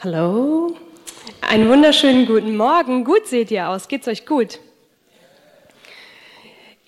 Hallo, 0.00 0.76
einen 1.40 1.68
wunderschönen 1.68 2.26
guten 2.26 2.56
Morgen. 2.56 3.02
Gut 3.02 3.26
seht 3.26 3.50
ihr 3.50 3.68
aus, 3.68 3.88
geht's 3.88 4.06
euch 4.06 4.26
gut? 4.26 4.60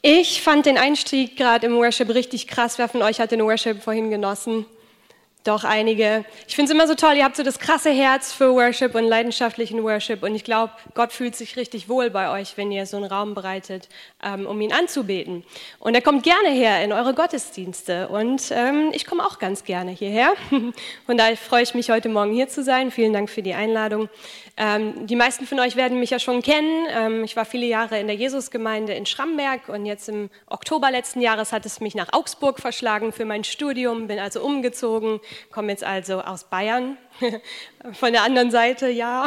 Ich 0.01 0.43
fand 0.43 0.65
den 0.65 0.79
Einstieg 0.79 1.37
gerade 1.37 1.67
im 1.67 1.75
Worship 1.75 2.09
richtig 2.11 2.47
krass. 2.47 2.79
Wer 2.79 2.89
von 2.89 3.03
euch 3.03 3.19
hat 3.19 3.33
den 3.33 3.43
Worship 3.43 3.83
vorhin 3.83 4.11
genossen? 4.11 4.65
Doch 5.45 5.65
einige. 5.65 6.27
Ich 6.47 6.55
finde 6.55 6.71
es 6.71 6.75
immer 6.75 6.87
so 6.87 6.95
toll, 6.95 7.15
ihr 7.17 7.25
habt 7.25 7.35
so 7.35 7.43
das 7.43 7.59
krasse 7.59 7.91
Herz 7.91 8.31
für 8.31 8.53
Worship 8.53 8.95
und 8.95 9.05
leidenschaftlichen 9.05 9.83
Worship. 9.83 10.23
Und 10.23 10.35
ich 10.35 10.45
glaube, 10.45 10.75
Gott 10.93 11.13
fühlt 11.13 11.35
sich 11.35 11.57
richtig 11.57 11.89
wohl 11.89 12.11
bei 12.11 12.31
euch, 12.39 12.59
wenn 12.59 12.71
ihr 12.71 12.85
so 12.85 12.99
einen 12.99 13.07
Raum 13.07 13.35
bereitet, 13.35 13.89
ähm, 14.23 14.45
um 14.47 14.61
ihn 14.61 14.71
anzubeten. 14.71 15.43
Und 15.79 15.95
er 15.95 16.03
kommt 16.03 16.25
gerne 16.25 16.51
her 16.51 16.85
in 16.85 16.93
eure 16.93 17.15
Gottesdienste. 17.15 18.09
Und 18.09 18.51
ähm, 18.51 18.91
ich 18.93 19.07
komme 19.07 19.25
auch 19.25 19.39
ganz 19.39 19.65
gerne 19.65 19.93
hierher. 19.93 20.35
Von 21.07 21.17
daher 21.17 21.39
freue 21.39 21.63
ich 21.63 21.73
mich 21.73 21.91
heute 21.91 22.11
Morgen 22.11 22.35
hier 22.35 22.49
zu 22.49 22.63
sein. 22.63 22.91
Vielen 22.91 23.15
Dank 23.15 23.31
für 23.31 23.43
die 23.43 23.55
Einladung. 23.55 24.11
Ähm, 24.63 25.07
die 25.07 25.17
meisten 25.17 25.47
von 25.47 25.59
euch 25.59 25.75
werden 25.75 25.99
mich 25.99 26.11
ja 26.11 26.19
schon 26.19 26.43
kennen. 26.43 26.87
Ähm, 26.91 27.25
ich 27.25 27.35
war 27.35 27.47
viele 27.47 27.65
Jahre 27.65 27.99
in 27.99 28.09
der 28.09 28.17
Jesusgemeinde 28.17 28.93
in 28.93 29.07
Schramberg 29.07 29.71
und 29.71 29.87
jetzt 29.87 30.11
im 30.11 30.29
Oktober 30.49 30.91
letzten 30.91 31.23
Jahres 31.23 31.51
hat 31.53 31.65
es 31.65 31.81
mich 31.81 31.95
nach 31.95 32.13
Augsburg 32.13 32.61
verschlagen 32.61 33.11
für 33.13 33.25
mein 33.25 33.43
Studium, 33.43 34.07
bin 34.07 34.19
also 34.19 34.43
umgezogen, 34.43 35.19
komme 35.51 35.73
jetzt 35.73 35.85
also 35.85 36.21
aus 36.21 36.45
Bayern 36.45 36.97
Von 37.93 38.13
der 38.13 38.23
anderen 38.23 38.51
Seite, 38.51 38.89
ja. 38.89 39.27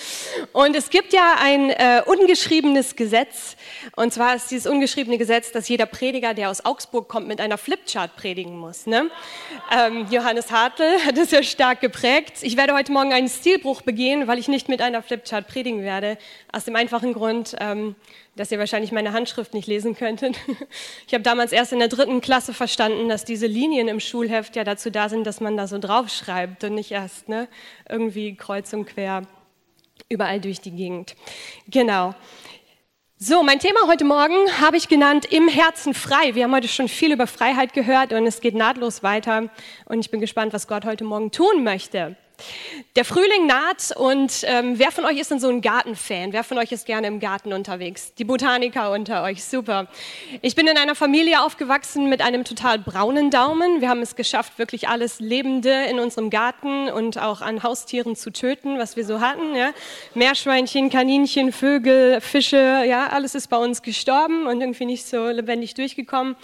Und 0.52 0.76
es 0.76 0.90
gibt 0.90 1.12
ja 1.12 1.36
ein 1.40 1.70
äh, 1.70 2.02
ungeschriebenes 2.04 2.96
Gesetz. 2.96 3.56
Und 3.96 4.12
zwar 4.12 4.36
ist 4.36 4.50
dieses 4.50 4.66
ungeschriebene 4.66 5.18
Gesetz, 5.18 5.52
dass 5.52 5.68
jeder 5.68 5.86
Prediger, 5.86 6.34
der 6.34 6.50
aus 6.50 6.64
Augsburg 6.64 7.08
kommt, 7.08 7.28
mit 7.28 7.40
einer 7.40 7.58
Flipchart 7.58 8.16
predigen 8.16 8.56
muss. 8.56 8.86
Ne? 8.86 9.10
Ähm, 9.72 10.06
Johannes 10.10 10.50
Hartl 10.50 10.84
hat 11.04 11.16
es 11.18 11.30
ja 11.30 11.42
stark 11.42 11.80
geprägt. 11.80 12.38
Ich 12.42 12.56
werde 12.56 12.74
heute 12.74 12.92
Morgen 12.92 13.12
einen 13.12 13.28
Stilbruch 13.28 13.82
begehen, 13.82 14.26
weil 14.26 14.38
ich 14.38 14.48
nicht 14.48 14.68
mit 14.68 14.80
einer 14.80 15.02
Flipchart 15.02 15.48
predigen 15.48 15.82
werde. 15.82 16.18
Aus 16.52 16.64
dem 16.64 16.76
einfachen 16.76 17.14
Grund, 17.14 17.56
ähm, 17.60 17.94
dass 18.36 18.50
ihr 18.50 18.58
wahrscheinlich 18.58 18.92
meine 18.92 19.12
Handschrift 19.12 19.54
nicht 19.54 19.66
lesen 19.66 19.96
könntet. 19.96 20.36
Ich 21.06 21.14
habe 21.14 21.22
damals 21.22 21.52
erst 21.52 21.72
in 21.72 21.78
der 21.78 21.88
dritten 21.88 22.20
Klasse 22.20 22.52
verstanden, 22.52 23.08
dass 23.08 23.24
diese 23.24 23.46
Linien 23.46 23.88
im 23.88 24.00
Schulheft 24.00 24.56
ja 24.56 24.64
dazu 24.64 24.90
da 24.90 25.08
sind, 25.08 25.26
dass 25.26 25.40
man 25.40 25.56
da 25.56 25.66
so 25.66 25.78
draufschreibt 25.78 26.64
und 26.64 26.74
nicht 26.74 26.90
erst 26.90 27.28
ne, 27.28 27.48
irgendwie 27.88 28.34
kreuz 28.36 28.72
und 28.72 28.86
quer 28.86 29.22
überall 30.08 30.40
durch 30.40 30.60
die 30.60 30.72
Gegend. 30.72 31.14
Genau. 31.68 32.14
So, 33.16 33.42
mein 33.42 33.60
Thema 33.60 33.86
heute 33.86 34.04
Morgen 34.04 34.34
habe 34.60 34.76
ich 34.76 34.88
genannt 34.88 35.24
Im 35.26 35.48
Herzen 35.48 35.94
frei. 35.94 36.34
Wir 36.34 36.44
haben 36.44 36.54
heute 36.54 36.68
schon 36.68 36.88
viel 36.88 37.12
über 37.12 37.26
Freiheit 37.26 37.72
gehört 37.72 38.12
und 38.12 38.26
es 38.26 38.40
geht 38.40 38.54
nahtlos 38.54 39.02
weiter. 39.02 39.50
Und 39.86 40.00
ich 40.00 40.10
bin 40.10 40.20
gespannt, 40.20 40.52
was 40.52 40.66
Gott 40.66 40.84
heute 40.84 41.04
Morgen 41.04 41.30
tun 41.30 41.62
möchte. 41.62 42.16
Der 42.96 43.04
Frühling 43.04 43.46
naht 43.46 43.96
und 43.96 44.44
ähm, 44.44 44.78
wer 44.78 44.92
von 44.92 45.04
euch 45.04 45.18
ist 45.18 45.30
denn 45.30 45.40
so 45.40 45.48
ein 45.48 45.60
Gartenfan? 45.60 46.32
Wer 46.32 46.44
von 46.44 46.58
euch 46.58 46.70
ist 46.72 46.86
gerne 46.86 47.06
im 47.06 47.18
Garten 47.18 47.52
unterwegs? 47.52 48.14
Die 48.14 48.24
Botaniker 48.24 48.92
unter 48.92 49.22
euch, 49.24 49.44
super. 49.44 49.88
Ich 50.42 50.54
bin 50.54 50.66
in 50.66 50.76
einer 50.76 50.94
Familie 50.94 51.42
aufgewachsen 51.42 52.08
mit 52.08 52.22
einem 52.22 52.44
total 52.44 52.78
braunen 52.78 53.30
Daumen. 53.30 53.80
Wir 53.80 53.88
haben 53.88 54.02
es 54.02 54.14
geschafft, 54.16 54.58
wirklich 54.58 54.88
alles 54.88 55.18
Lebende 55.18 55.86
in 55.90 55.98
unserem 55.98 56.30
Garten 56.30 56.88
und 56.88 57.18
auch 57.18 57.40
an 57.40 57.62
Haustieren 57.62 58.16
zu 58.16 58.30
töten, 58.30 58.78
was 58.78 58.96
wir 58.96 59.04
so 59.04 59.20
hatten. 59.20 59.54
Ja? 59.56 59.72
Meerschweinchen, 60.14 60.90
Kaninchen, 60.90 61.52
Vögel, 61.52 62.20
Fische, 62.20 62.84
ja, 62.86 63.08
alles 63.08 63.34
ist 63.34 63.48
bei 63.48 63.56
uns 63.56 63.82
gestorben 63.82 64.46
und 64.46 64.60
irgendwie 64.60 64.86
nicht 64.86 65.06
so 65.06 65.28
lebendig 65.28 65.74
durchgekommen. 65.74 66.36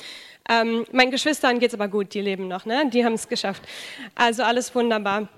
Ähm, 0.49 0.85
meinen 0.91 1.13
Geschwistern 1.13 1.61
geht 1.61 1.69
es 1.69 1.75
aber 1.75 1.87
gut, 1.87 2.13
die 2.13 2.21
leben 2.21 2.49
noch, 2.49 2.65
ne? 2.65 2.91
die 2.93 3.05
haben 3.05 3.15
es 3.15 3.29
geschafft. 3.29 3.63
Also 4.17 4.43
alles 4.43 4.75
wunderbar. 4.75 5.29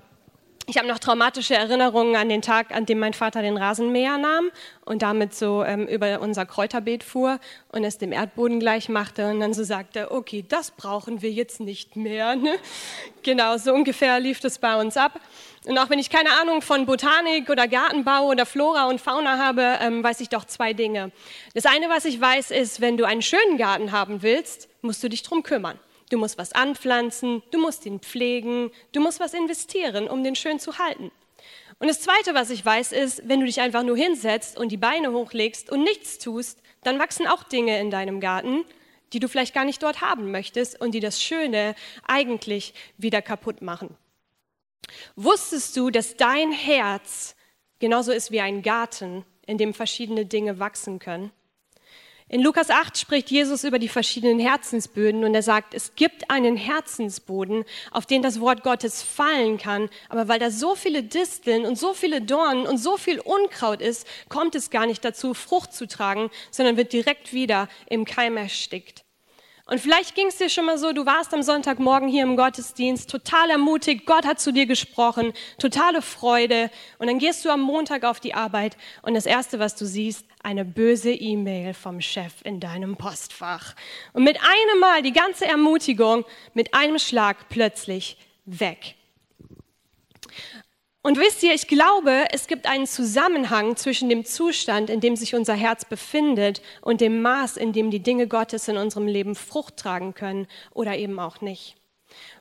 Ich 0.65 0.77
habe 0.77 0.87
noch 0.87 0.99
traumatische 0.99 1.55
Erinnerungen 1.55 2.15
an 2.15 2.29
den 2.29 2.41
Tag, 2.41 2.73
an 2.73 2.85
dem 2.85 2.97
mein 2.97 3.13
Vater 3.13 3.41
den 3.41 3.57
Rasenmäher 3.57 4.17
nahm 4.17 4.49
und 4.85 5.01
damit 5.01 5.35
so 5.35 5.61
ähm, 5.61 5.87
über 5.87 6.21
unser 6.21 6.45
Kräuterbeet 6.45 7.03
fuhr 7.03 7.39
und 7.73 7.83
es 7.83 7.97
dem 7.97 8.13
Erdboden 8.13 8.61
gleich 8.61 8.87
machte 8.87 9.29
und 9.29 9.41
dann 9.41 9.53
so 9.53 9.65
sagte, 9.65 10.09
okay, 10.11 10.45
das 10.47 10.71
brauchen 10.71 11.21
wir 11.21 11.31
jetzt 11.31 11.59
nicht 11.59 11.97
mehr. 11.97 12.37
Ne? 12.37 12.55
Genau, 13.23 13.57
so 13.57 13.73
ungefähr 13.73 14.21
lief 14.21 14.39
das 14.39 14.57
bei 14.57 14.79
uns 14.79 14.95
ab. 14.95 15.19
Und 15.65 15.77
auch 15.77 15.89
wenn 15.89 15.99
ich 15.99 16.09
keine 16.09 16.29
Ahnung 16.39 16.61
von 16.61 16.85
Botanik 16.85 17.49
oder 17.49 17.67
Gartenbau 17.67 18.27
oder 18.27 18.45
Flora 18.45 18.87
und 18.87 19.01
Fauna 19.01 19.37
habe, 19.37 19.79
ähm, 19.81 20.01
weiß 20.01 20.21
ich 20.21 20.29
doch 20.29 20.45
zwei 20.45 20.71
Dinge. 20.71 21.11
Das 21.53 21.65
eine, 21.65 21.89
was 21.89 22.05
ich 22.05 22.19
weiß, 22.19 22.51
ist, 22.51 22.79
wenn 22.79 22.95
du 22.95 23.05
einen 23.05 23.21
schönen 23.21 23.57
Garten 23.57 23.91
haben 23.91 24.21
willst, 24.21 24.69
musst 24.81 25.03
du 25.03 25.09
dich 25.09 25.23
drum 25.23 25.43
kümmern. 25.43 25.77
Du 26.13 26.19
musst 26.19 26.37
was 26.37 26.51
anpflanzen, 26.51 27.41
du 27.49 27.59
musst 27.59 27.87
ihn 27.87 27.99
pflegen, 27.99 28.69
du 28.91 29.01
musst 29.01 29.19
was 29.19 29.33
investieren, 29.33 30.07
um 30.07 30.23
den 30.23 30.35
schön 30.35 30.59
zu 30.59 30.77
halten. 30.77 31.09
Und 31.79 31.87
das 31.87 32.01
Zweite, 32.01 32.35
was 32.35 32.51
ich 32.51 32.63
weiß, 32.63 32.91
ist, 32.91 33.27
wenn 33.27 33.39
du 33.39 33.47
dich 33.47 33.61
einfach 33.61 33.81
nur 33.81 33.97
hinsetzt 33.97 34.55
und 34.55 34.71
die 34.71 34.77
Beine 34.77 35.11
hochlegst 35.11 35.71
und 35.71 35.81
nichts 35.81 36.19
tust, 36.19 36.61
dann 36.83 36.99
wachsen 36.99 37.25
auch 37.25 37.41
Dinge 37.41 37.79
in 37.79 37.89
deinem 37.89 38.19
Garten, 38.19 38.63
die 39.11 39.19
du 39.19 39.27
vielleicht 39.27 39.55
gar 39.55 39.65
nicht 39.65 39.81
dort 39.81 40.01
haben 40.01 40.29
möchtest 40.29 40.79
und 40.79 40.91
die 40.91 40.99
das 40.99 41.19
Schöne 41.19 41.73
eigentlich 42.07 42.75
wieder 42.99 43.23
kaputt 43.23 43.63
machen. 43.63 43.97
Wusstest 45.15 45.75
du, 45.75 45.89
dass 45.89 46.15
dein 46.15 46.51
Herz 46.51 47.35
genauso 47.79 48.11
ist 48.11 48.29
wie 48.29 48.41
ein 48.41 48.61
Garten, 48.61 49.25
in 49.47 49.57
dem 49.57 49.73
verschiedene 49.73 50.27
Dinge 50.27 50.59
wachsen 50.59 50.99
können? 50.99 51.31
In 52.33 52.41
Lukas 52.41 52.71
8 52.71 52.97
spricht 52.97 53.29
Jesus 53.29 53.63
über 53.63 53.77
die 53.77 53.87
verschiedenen 53.87 54.39
Herzensböden 54.39 55.23
und 55.23 55.35
er 55.35 55.43
sagt, 55.43 55.75
es 55.75 55.93
gibt 55.93 56.31
einen 56.31 56.57
Herzensboden, 56.57 57.63
auf 57.91 58.07
den 58.07 58.23
das 58.23 58.39
Wort 58.39 58.63
Gottes 58.63 59.03
fallen 59.03 59.59
kann, 59.59 59.87
aber 60.09 60.27
weil 60.27 60.39
da 60.39 60.49
so 60.49 60.73
viele 60.73 61.03
Disteln 61.03 61.63
und 61.63 61.77
so 61.77 61.93
viele 61.93 62.21
Dornen 62.21 62.65
und 62.65 62.79
so 62.79 62.97
viel 62.97 63.19
Unkraut 63.19 63.83
ist, 63.83 64.07
kommt 64.29 64.55
es 64.55 64.71
gar 64.71 64.87
nicht 64.87 65.05
dazu, 65.05 65.35
Frucht 65.35 65.73
zu 65.73 65.87
tragen, 65.87 66.31
sondern 66.49 66.75
wird 66.75 66.91
direkt 66.91 67.33
wieder 67.33 67.69
im 67.87 68.03
Keim 68.03 68.35
erstickt. 68.35 69.03
Und 69.65 69.79
vielleicht 69.79 70.13
ging 70.13 70.27
es 70.27 70.37
dir 70.37 70.49
schon 70.49 70.65
mal 70.65 70.77
so, 70.77 70.91
du 70.91 71.05
warst 71.05 71.33
am 71.33 71.41
Sonntagmorgen 71.41 72.09
hier 72.09 72.23
im 72.23 72.35
Gottesdienst, 72.35 73.09
total 73.09 73.49
ermutigt, 73.49 74.05
Gott 74.05 74.25
hat 74.25 74.41
zu 74.41 74.51
dir 74.51 74.65
gesprochen, 74.65 75.31
totale 75.57 76.01
Freude. 76.01 76.69
Und 76.99 77.07
dann 77.07 77.17
gehst 77.17 77.45
du 77.45 77.49
am 77.49 77.61
Montag 77.61 78.03
auf 78.03 78.19
die 78.19 78.33
Arbeit 78.33 78.75
und 79.03 79.13
das 79.13 79.25
Erste, 79.25 79.59
was 79.59 79.75
du 79.75 79.85
siehst, 79.85 80.25
eine 80.43 80.65
böse 80.65 81.13
E-Mail 81.13 81.73
vom 81.73 82.01
Chef 82.01 82.33
in 82.43 82.59
deinem 82.59 82.97
Postfach. 82.97 83.73
Und 84.11 84.25
mit 84.25 84.37
einem 84.41 84.79
Mal 84.81 85.01
die 85.01 85.13
ganze 85.13 85.45
Ermutigung 85.45 86.25
mit 86.53 86.73
einem 86.73 86.99
Schlag 86.99 87.47
plötzlich 87.47 88.17
weg. 88.45 88.95
Und 91.05 91.19
wisst 91.19 91.43
ihr, 91.43 91.53
ich 91.53 91.67
glaube, 91.67 92.27
es 92.31 92.47
gibt 92.47 92.65
einen 92.65 92.87
Zusammenhang 92.87 93.75
zwischen 93.75 94.07
dem 94.07 94.23
Zustand, 94.23 94.89
in 94.89 95.01
dem 95.01 95.17
sich 95.17 95.35
unser 95.35 95.53
Herz 95.53 95.83
befindet 95.83 96.61
und 96.81 97.01
dem 97.01 97.21
Maß, 97.21 97.57
in 97.57 97.73
dem 97.73 97.91
die 97.91 97.99
Dinge 97.99 98.25
Gottes 98.25 98.69
in 98.69 98.77
unserem 98.77 99.07
Leben 99.07 99.35
Frucht 99.35 99.75
tragen 99.75 100.13
können 100.13 100.47
oder 100.73 100.97
eben 100.97 101.19
auch 101.19 101.41
nicht. 101.41 101.75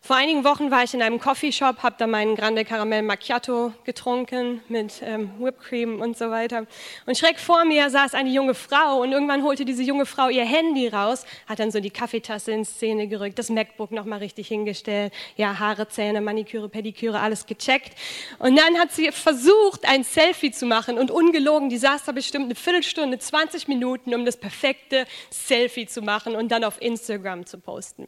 Vor 0.04 0.16
einigen 0.16 0.42
Wochen 0.42 0.72
war 0.72 0.82
ich 0.82 0.94
in 0.94 1.02
einem 1.02 1.20
Coffeeshop, 1.20 1.84
habe 1.84 1.94
da 1.96 2.08
meinen 2.08 2.34
Grande 2.34 2.64
Caramel 2.64 3.02
Macchiato 3.02 3.72
getrunken 3.84 4.60
mit 4.68 5.00
ähm, 5.00 5.30
Whipped 5.38 5.62
Cream 5.62 6.00
und 6.00 6.18
so 6.18 6.28
weiter. 6.28 6.66
Und 7.06 7.16
schräg 7.16 7.38
vor 7.38 7.64
mir 7.64 7.88
saß 7.88 8.14
eine 8.14 8.30
junge 8.30 8.54
Frau 8.54 9.00
und 9.00 9.12
irgendwann 9.12 9.44
holte 9.44 9.64
diese 9.64 9.84
junge 9.84 10.04
Frau 10.04 10.28
ihr 10.28 10.44
Handy 10.44 10.88
raus, 10.88 11.24
hat 11.46 11.60
dann 11.60 11.70
so 11.70 11.78
die 11.78 11.90
Kaffeetasse 11.90 12.50
in 12.50 12.64
Szene 12.64 13.06
gerückt, 13.06 13.38
das 13.38 13.48
MacBook 13.48 13.92
nochmal 13.92 14.18
richtig 14.18 14.48
hingestellt, 14.48 15.12
ja, 15.36 15.60
Haare, 15.60 15.86
Zähne, 15.86 16.20
Maniküre, 16.20 16.68
Pediküre, 16.68 17.20
alles 17.20 17.46
gecheckt. 17.46 17.92
Und 18.40 18.56
dann 18.56 18.78
hat 18.80 18.90
sie 18.90 19.12
versucht, 19.12 19.86
ein 19.88 20.02
Selfie 20.02 20.50
zu 20.50 20.66
machen 20.66 20.98
und 20.98 21.12
ungelogen, 21.12 21.68
die 21.68 21.78
saß 21.78 22.04
da 22.04 22.12
bestimmt 22.12 22.46
eine 22.46 22.56
Viertelstunde, 22.56 23.20
20 23.20 23.68
Minuten, 23.68 24.14
um 24.14 24.24
das 24.24 24.36
perfekte 24.36 25.06
Selfie 25.30 25.86
zu 25.86 26.02
machen 26.02 26.34
und 26.34 26.50
dann 26.50 26.64
auf 26.64 26.82
Instagram 26.82 27.46
zu 27.46 27.58
posten. 27.58 28.06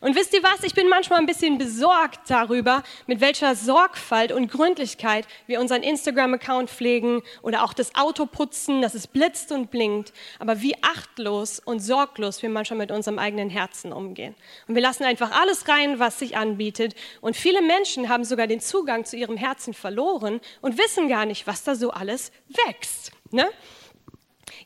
Und 0.00 0.16
wisst 0.16 0.34
ihr 0.34 0.42
was, 0.42 0.64
ich 0.64 0.74
bin 0.74 0.88
manchmal 0.98 1.20
ein 1.20 1.26
bisschen 1.26 1.58
besorgt 1.58 2.28
darüber, 2.28 2.82
mit 3.06 3.20
welcher 3.20 3.54
Sorgfalt 3.54 4.32
und 4.32 4.50
Gründlichkeit 4.50 5.28
wir 5.46 5.60
unseren 5.60 5.84
Instagram-Account 5.84 6.68
pflegen 6.70 7.22
oder 7.40 7.62
auch 7.62 7.72
das 7.72 7.94
Auto 7.94 8.26
putzen, 8.26 8.82
dass 8.82 8.94
es 8.94 9.06
blitzt 9.06 9.52
und 9.52 9.70
blinkt, 9.70 10.12
aber 10.40 10.60
wie 10.60 10.74
achtlos 10.82 11.60
und 11.60 11.78
sorglos 11.78 12.42
wir 12.42 12.50
manchmal 12.50 12.78
mit 12.78 12.90
unserem 12.90 13.20
eigenen 13.20 13.48
Herzen 13.48 13.92
umgehen. 13.92 14.34
Und 14.66 14.74
wir 14.74 14.82
lassen 14.82 15.04
einfach 15.04 15.30
alles 15.40 15.68
rein, 15.68 16.00
was 16.00 16.18
sich 16.18 16.36
anbietet. 16.36 16.96
Und 17.20 17.36
viele 17.36 17.62
Menschen 17.62 18.08
haben 18.08 18.24
sogar 18.24 18.48
den 18.48 18.58
Zugang 18.58 19.04
zu 19.04 19.16
ihrem 19.16 19.36
Herzen 19.36 19.74
verloren 19.74 20.40
und 20.62 20.78
wissen 20.78 21.08
gar 21.08 21.26
nicht, 21.26 21.46
was 21.46 21.62
da 21.62 21.76
so 21.76 21.92
alles 21.92 22.32
wächst. 22.48 23.12
Ne? 23.30 23.48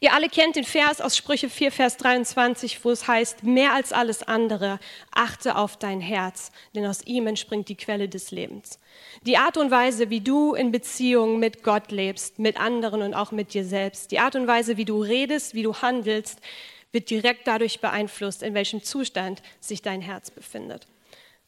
Ihr 0.02 0.14
alle 0.14 0.28
kennt 0.28 0.56
den 0.56 0.64
Vers 0.64 1.00
aus 1.00 1.16
Sprüche 1.16 1.48
4, 1.48 1.70
Vers 1.70 1.96
23, 1.96 2.84
wo 2.84 2.90
es 2.90 3.06
heißt, 3.06 3.44
mehr 3.44 3.72
als 3.72 3.92
alles 3.92 4.24
andere, 4.24 4.80
achte 5.12 5.54
auf 5.54 5.76
dein 5.76 6.00
Herz, 6.00 6.50
denn 6.74 6.84
aus 6.86 7.06
ihm 7.06 7.28
entspringt 7.28 7.68
die 7.68 7.76
Quelle 7.76 8.08
des 8.08 8.32
Lebens. 8.32 8.80
Die 9.24 9.36
Art 9.36 9.56
und 9.56 9.70
Weise, 9.70 10.10
wie 10.10 10.20
du 10.20 10.54
in 10.54 10.72
Beziehung 10.72 11.38
mit 11.38 11.62
Gott 11.62 11.92
lebst, 11.92 12.40
mit 12.40 12.58
anderen 12.58 13.00
und 13.00 13.14
auch 13.14 13.30
mit 13.30 13.54
dir 13.54 13.64
selbst, 13.64 14.10
die 14.10 14.18
Art 14.18 14.34
und 14.34 14.48
Weise, 14.48 14.76
wie 14.76 14.84
du 14.84 15.00
redest, 15.00 15.54
wie 15.54 15.62
du 15.62 15.72
handelst, 15.72 16.40
wird 16.90 17.08
direkt 17.08 17.46
dadurch 17.46 17.78
beeinflusst, 17.78 18.42
in 18.42 18.54
welchem 18.54 18.82
Zustand 18.82 19.40
sich 19.60 19.82
dein 19.82 20.00
Herz 20.00 20.32
befindet. 20.32 20.88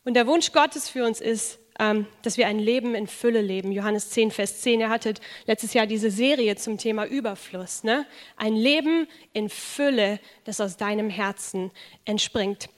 Und 0.05 0.15
der 0.15 0.29
Wunsch 0.29 0.53
Gottes 0.53 0.89
für 0.89 1.05
uns 1.05 1.21
ist, 1.21 1.59
ähm, 1.79 2.07
dass 2.23 2.37
wir 2.37 2.47
ein 2.47 2.59
Leben 2.59 2.95
in 2.95 3.07
Fülle 3.07 3.41
leben. 3.41 3.73
Johannes 3.73 4.11
10, 4.11 4.31
Vers 4.31 4.61
10. 4.61 4.81
Ihr 4.81 4.91
hattet 4.91 5.21
letztes 5.47 5.75
Jahr 5.75 5.87
diese 5.87 6.11
Serie 6.11 6.57
zum 6.57 6.79
Thema 6.79 7.05
Überfluss. 7.05 7.85
Ne? 7.85 8.07
Ein 8.37 8.55
Leben 8.55 9.09
in 9.33 9.49
Fülle, 9.49 10.21
das 10.45 10.61
aus 10.61 10.77
deinem 10.77 11.11
Herzen 11.11 11.71
entspringt. 12.05 12.69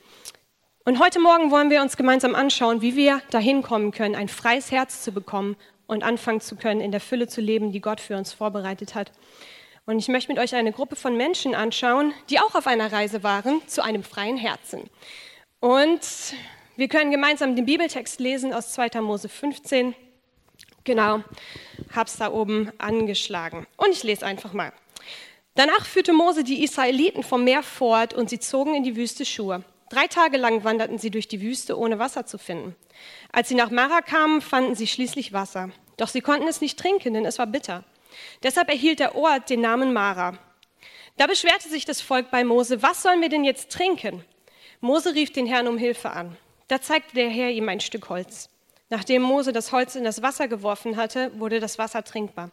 Und 0.84 1.00
heute 1.00 1.18
Morgen 1.18 1.50
wollen 1.50 1.68
wir 1.68 1.82
uns 1.82 1.96
gemeinsam 1.96 2.34
anschauen, 2.34 2.80
wie 2.80 2.94
wir 2.94 3.20
dahin 3.30 3.62
kommen 3.62 3.90
können, 3.90 4.14
ein 4.14 4.28
freies 4.28 4.70
Herz 4.70 5.02
zu 5.02 5.12
bekommen 5.12 5.56
und 5.86 6.02
anfangen 6.02 6.40
zu 6.40 6.56
können, 6.56 6.80
in 6.80 6.92
der 6.92 7.00
Fülle 7.00 7.26
zu 7.26 7.40
leben, 7.40 7.72
die 7.72 7.80
Gott 7.80 8.00
für 8.00 8.16
uns 8.16 8.32
vorbereitet 8.32 8.94
hat. 8.94 9.10
Und 9.84 9.98
ich 9.98 10.08
möchte 10.08 10.32
mit 10.32 10.40
euch 10.40 10.54
eine 10.54 10.72
Gruppe 10.72 10.96
von 10.96 11.16
Menschen 11.16 11.54
anschauen, 11.54 12.12
die 12.30 12.40
auch 12.40 12.54
auf 12.54 12.66
einer 12.66 12.92
Reise 12.92 13.22
waren 13.22 13.60
zu 13.66 13.84
einem 13.84 14.02
freien 14.02 14.36
Herzen. 14.36 14.88
Und 15.60 16.00
wir 16.76 16.88
können 16.88 17.10
gemeinsam 17.10 17.56
den 17.56 17.64
Bibeltext 17.64 18.20
lesen 18.20 18.52
aus 18.52 18.72
2. 18.72 19.00
Mose 19.00 19.28
15. 19.28 19.94
Genau, 20.84 21.22
hab's 21.94 22.18
da 22.18 22.30
oben 22.30 22.70
angeschlagen. 22.78 23.66
Und 23.76 23.90
ich 23.92 24.02
lese 24.02 24.26
einfach 24.26 24.52
mal. 24.52 24.72
Danach 25.54 25.86
führte 25.86 26.12
Mose 26.12 26.44
die 26.44 26.62
Israeliten 26.62 27.22
vom 27.22 27.44
Meer 27.44 27.62
fort 27.62 28.12
und 28.12 28.28
sie 28.28 28.38
zogen 28.38 28.74
in 28.74 28.84
die 28.84 28.94
Wüste 28.94 29.24
Schur. 29.24 29.64
Drei 29.88 30.06
Tage 30.06 30.36
lang 30.36 30.64
wanderten 30.64 30.98
sie 30.98 31.10
durch 31.10 31.28
die 31.28 31.40
Wüste, 31.40 31.78
ohne 31.78 31.98
Wasser 31.98 32.26
zu 32.26 32.36
finden. 32.36 32.76
Als 33.32 33.48
sie 33.48 33.54
nach 33.54 33.70
Mara 33.70 34.02
kamen, 34.02 34.42
fanden 34.42 34.74
sie 34.74 34.86
schließlich 34.86 35.32
Wasser. 35.32 35.70
Doch 35.96 36.08
sie 36.08 36.20
konnten 36.20 36.46
es 36.46 36.60
nicht 36.60 36.78
trinken, 36.78 37.14
denn 37.14 37.24
es 37.24 37.38
war 37.38 37.46
bitter. 37.46 37.84
Deshalb 38.42 38.68
erhielt 38.68 39.00
der 39.00 39.14
Ort 39.14 39.48
den 39.48 39.62
Namen 39.62 39.94
Mara. 39.94 40.38
Da 41.16 41.26
beschwerte 41.26 41.70
sich 41.70 41.86
das 41.86 42.02
Volk 42.02 42.30
bei 42.30 42.44
Mose, 42.44 42.82
was 42.82 43.02
sollen 43.02 43.22
wir 43.22 43.30
denn 43.30 43.44
jetzt 43.44 43.72
trinken? 43.72 44.24
Mose 44.80 45.14
rief 45.14 45.32
den 45.32 45.46
Herrn 45.46 45.68
um 45.68 45.78
Hilfe 45.78 46.10
an. 46.10 46.36
Da 46.68 46.80
zeigte 46.80 47.14
der 47.14 47.30
Herr 47.30 47.50
ihm 47.50 47.68
ein 47.68 47.80
Stück 47.80 48.08
Holz. 48.08 48.48
Nachdem 48.88 49.22
Mose 49.22 49.52
das 49.52 49.72
Holz 49.72 49.94
in 49.96 50.04
das 50.04 50.22
Wasser 50.22 50.48
geworfen 50.48 50.96
hatte, 50.96 51.30
wurde 51.38 51.60
das 51.60 51.78
Wasser 51.78 52.04
trinkbar. 52.04 52.50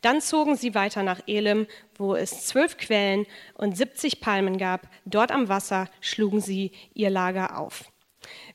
Dann 0.00 0.20
zogen 0.20 0.56
sie 0.56 0.74
weiter 0.74 1.02
nach 1.02 1.20
Elim, 1.26 1.66
wo 1.96 2.14
es 2.14 2.46
zwölf 2.46 2.76
Quellen 2.76 3.26
und 3.54 3.76
siebzig 3.76 4.20
Palmen 4.20 4.58
gab. 4.58 4.88
Dort 5.04 5.32
am 5.32 5.48
Wasser 5.48 5.88
schlugen 6.00 6.40
sie 6.40 6.72
ihr 6.94 7.10
Lager 7.10 7.58
auf. 7.58 7.84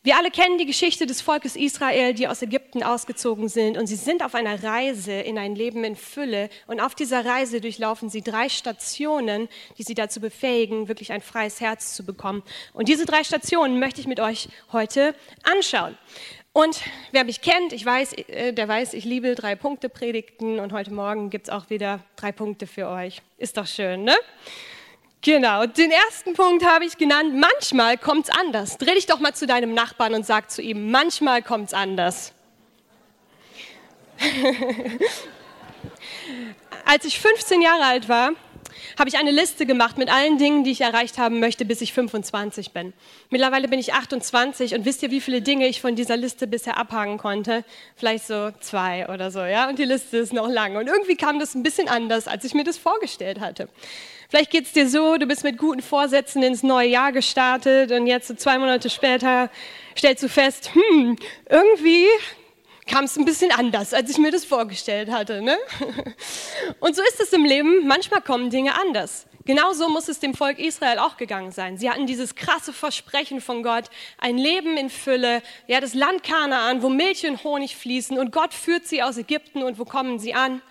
Wir 0.03 0.17
alle 0.17 0.31
kennen 0.31 0.57
die 0.57 0.65
Geschichte 0.65 1.05
des 1.05 1.21
Volkes 1.21 1.55
Israel, 1.55 2.15
die 2.15 2.27
aus 2.27 2.41
Ägypten 2.41 2.81
ausgezogen 2.81 3.49
sind 3.49 3.77
und 3.77 3.85
sie 3.85 3.95
sind 3.95 4.25
auf 4.25 4.33
einer 4.33 4.63
Reise 4.63 5.11
in 5.11 5.37
ein 5.37 5.55
Leben 5.55 5.83
in 5.83 5.95
Fülle 5.95 6.49
und 6.65 6.79
auf 6.79 6.95
dieser 6.95 7.23
Reise 7.23 7.61
durchlaufen 7.61 8.09
sie 8.09 8.23
drei 8.23 8.49
Stationen, 8.49 9.47
die 9.77 9.83
sie 9.83 9.93
dazu 9.93 10.19
befähigen, 10.19 10.87
wirklich 10.87 11.11
ein 11.11 11.21
freies 11.21 11.61
Herz 11.61 11.93
zu 11.93 12.03
bekommen. 12.03 12.41
Und 12.73 12.87
diese 12.89 13.05
drei 13.05 13.23
Stationen 13.23 13.79
möchte 13.79 14.01
ich 14.01 14.07
mit 14.07 14.19
euch 14.19 14.49
heute 14.71 15.13
anschauen. 15.43 15.95
Und 16.51 16.81
wer 17.11 17.23
mich 17.23 17.41
kennt, 17.41 17.71
ich 17.71 17.85
weiß, 17.85 18.13
äh, 18.13 18.53
der 18.53 18.67
weiß, 18.67 18.95
ich 18.95 19.05
liebe 19.05 19.35
drei 19.35 19.55
Punkte 19.55 19.87
Predigten 19.87 20.59
und 20.59 20.73
heute 20.73 20.91
Morgen 20.91 21.29
gibt 21.29 21.47
es 21.47 21.53
auch 21.53 21.69
wieder 21.69 22.03
drei 22.15 22.31
Punkte 22.31 22.65
für 22.65 22.87
euch. 22.87 23.21
Ist 23.37 23.55
doch 23.55 23.67
schön, 23.67 24.03
ne? 24.03 24.15
Genau, 25.23 25.67
den 25.67 25.91
ersten 25.91 26.33
Punkt 26.33 26.65
habe 26.65 26.83
ich 26.85 26.97
genannt, 26.97 27.35
manchmal 27.35 27.95
kommt 27.97 28.27
es 28.27 28.35
anders. 28.35 28.79
Dreh 28.79 28.95
dich 28.95 29.05
doch 29.05 29.19
mal 29.19 29.35
zu 29.35 29.45
deinem 29.45 29.75
Nachbarn 29.75 30.15
und 30.15 30.25
sag 30.25 30.49
zu 30.49 30.63
ihm, 30.63 30.89
manchmal 30.89 31.43
kommt 31.43 31.67
es 31.67 31.75
anders. 31.75 32.33
Als 36.85 37.05
ich 37.05 37.19
15 37.19 37.61
Jahre 37.61 37.83
alt 37.83 38.09
war, 38.09 38.31
habe 38.97 39.09
ich 39.09 39.17
eine 39.17 39.29
Liste 39.31 39.67
gemacht 39.67 39.99
mit 39.99 40.11
allen 40.11 40.39
Dingen, 40.39 40.63
die 40.63 40.71
ich 40.71 40.81
erreicht 40.81 41.19
haben 41.19 41.39
möchte, 41.39 41.65
bis 41.65 41.81
ich 41.81 41.93
25 41.93 42.71
bin. 42.71 42.93
Mittlerweile 43.29 43.67
bin 43.67 43.79
ich 43.79 43.93
28 43.93 44.73
und 44.73 44.85
wisst 44.85 45.03
ihr, 45.03 45.11
wie 45.11 45.21
viele 45.21 45.43
Dinge 45.43 45.67
ich 45.67 45.81
von 45.81 45.95
dieser 45.95 46.17
Liste 46.17 46.47
bisher 46.47 46.77
abhaken 46.77 47.17
konnte? 47.17 47.63
Vielleicht 47.95 48.25
so 48.25 48.49
zwei 48.59 49.07
oder 49.07 49.29
so, 49.29 49.41
ja? 49.43 49.69
Und 49.69 49.77
die 49.77 49.85
Liste 49.85 50.17
ist 50.17 50.33
noch 50.33 50.49
lang. 50.49 50.77
Und 50.77 50.87
irgendwie 50.87 51.15
kam 51.15 51.39
das 51.39 51.53
ein 51.55 51.61
bisschen 51.63 51.87
anders, 51.89 52.27
als 52.27 52.43
ich 52.43 52.55
mir 52.55 52.63
das 52.63 52.77
vorgestellt 52.77 53.39
hatte. 53.39 53.69
Vielleicht 54.31 54.51
geht 54.51 54.65
es 54.65 54.71
dir 54.71 54.87
so, 54.87 55.17
du 55.17 55.25
bist 55.25 55.43
mit 55.43 55.57
guten 55.57 55.81
Vorsätzen 55.81 56.41
ins 56.41 56.63
neue 56.63 56.87
Jahr 56.87 57.11
gestartet 57.11 57.91
und 57.91 58.07
jetzt 58.07 58.29
so 58.29 58.33
zwei 58.33 58.57
Monate 58.57 58.89
später 58.89 59.49
stellst 59.97 60.23
du 60.23 60.29
fest, 60.29 60.71
hm, 60.73 61.17
irgendwie 61.49 62.05
kam 62.87 63.03
es 63.03 63.17
ein 63.17 63.25
bisschen 63.25 63.51
anders, 63.51 63.93
als 63.93 64.09
ich 64.09 64.17
mir 64.17 64.31
das 64.31 64.45
vorgestellt 64.45 65.11
hatte. 65.11 65.41
Ne? 65.41 65.57
Und 66.79 66.95
so 66.95 67.01
ist 67.01 67.19
es 67.19 67.33
im 67.33 67.43
Leben, 67.43 67.85
manchmal 67.87 68.21
kommen 68.21 68.49
Dinge 68.49 68.79
anders. 68.79 69.27
Genauso 69.43 69.89
muss 69.89 70.07
es 70.07 70.21
dem 70.21 70.33
Volk 70.33 70.59
Israel 70.59 70.99
auch 70.99 71.17
gegangen 71.17 71.51
sein. 71.51 71.77
Sie 71.77 71.89
hatten 71.89 72.07
dieses 72.07 72.33
krasse 72.33 72.71
Versprechen 72.71 73.41
von 73.41 73.63
Gott, 73.63 73.89
ein 74.17 74.37
Leben 74.37 74.77
in 74.77 74.89
Fülle, 74.89 75.41
ja, 75.67 75.81
das 75.81 75.93
Land 75.93 76.23
Kanaan, 76.23 76.81
wo 76.81 76.87
Milch 76.87 77.27
und 77.27 77.43
Honig 77.43 77.75
fließen 77.75 78.17
und 78.17 78.31
Gott 78.31 78.53
führt 78.53 78.87
sie 78.87 79.03
aus 79.03 79.17
Ägypten 79.17 79.61
und 79.61 79.77
wo 79.77 79.83
kommen 79.83 80.19
sie 80.19 80.33
an? 80.33 80.61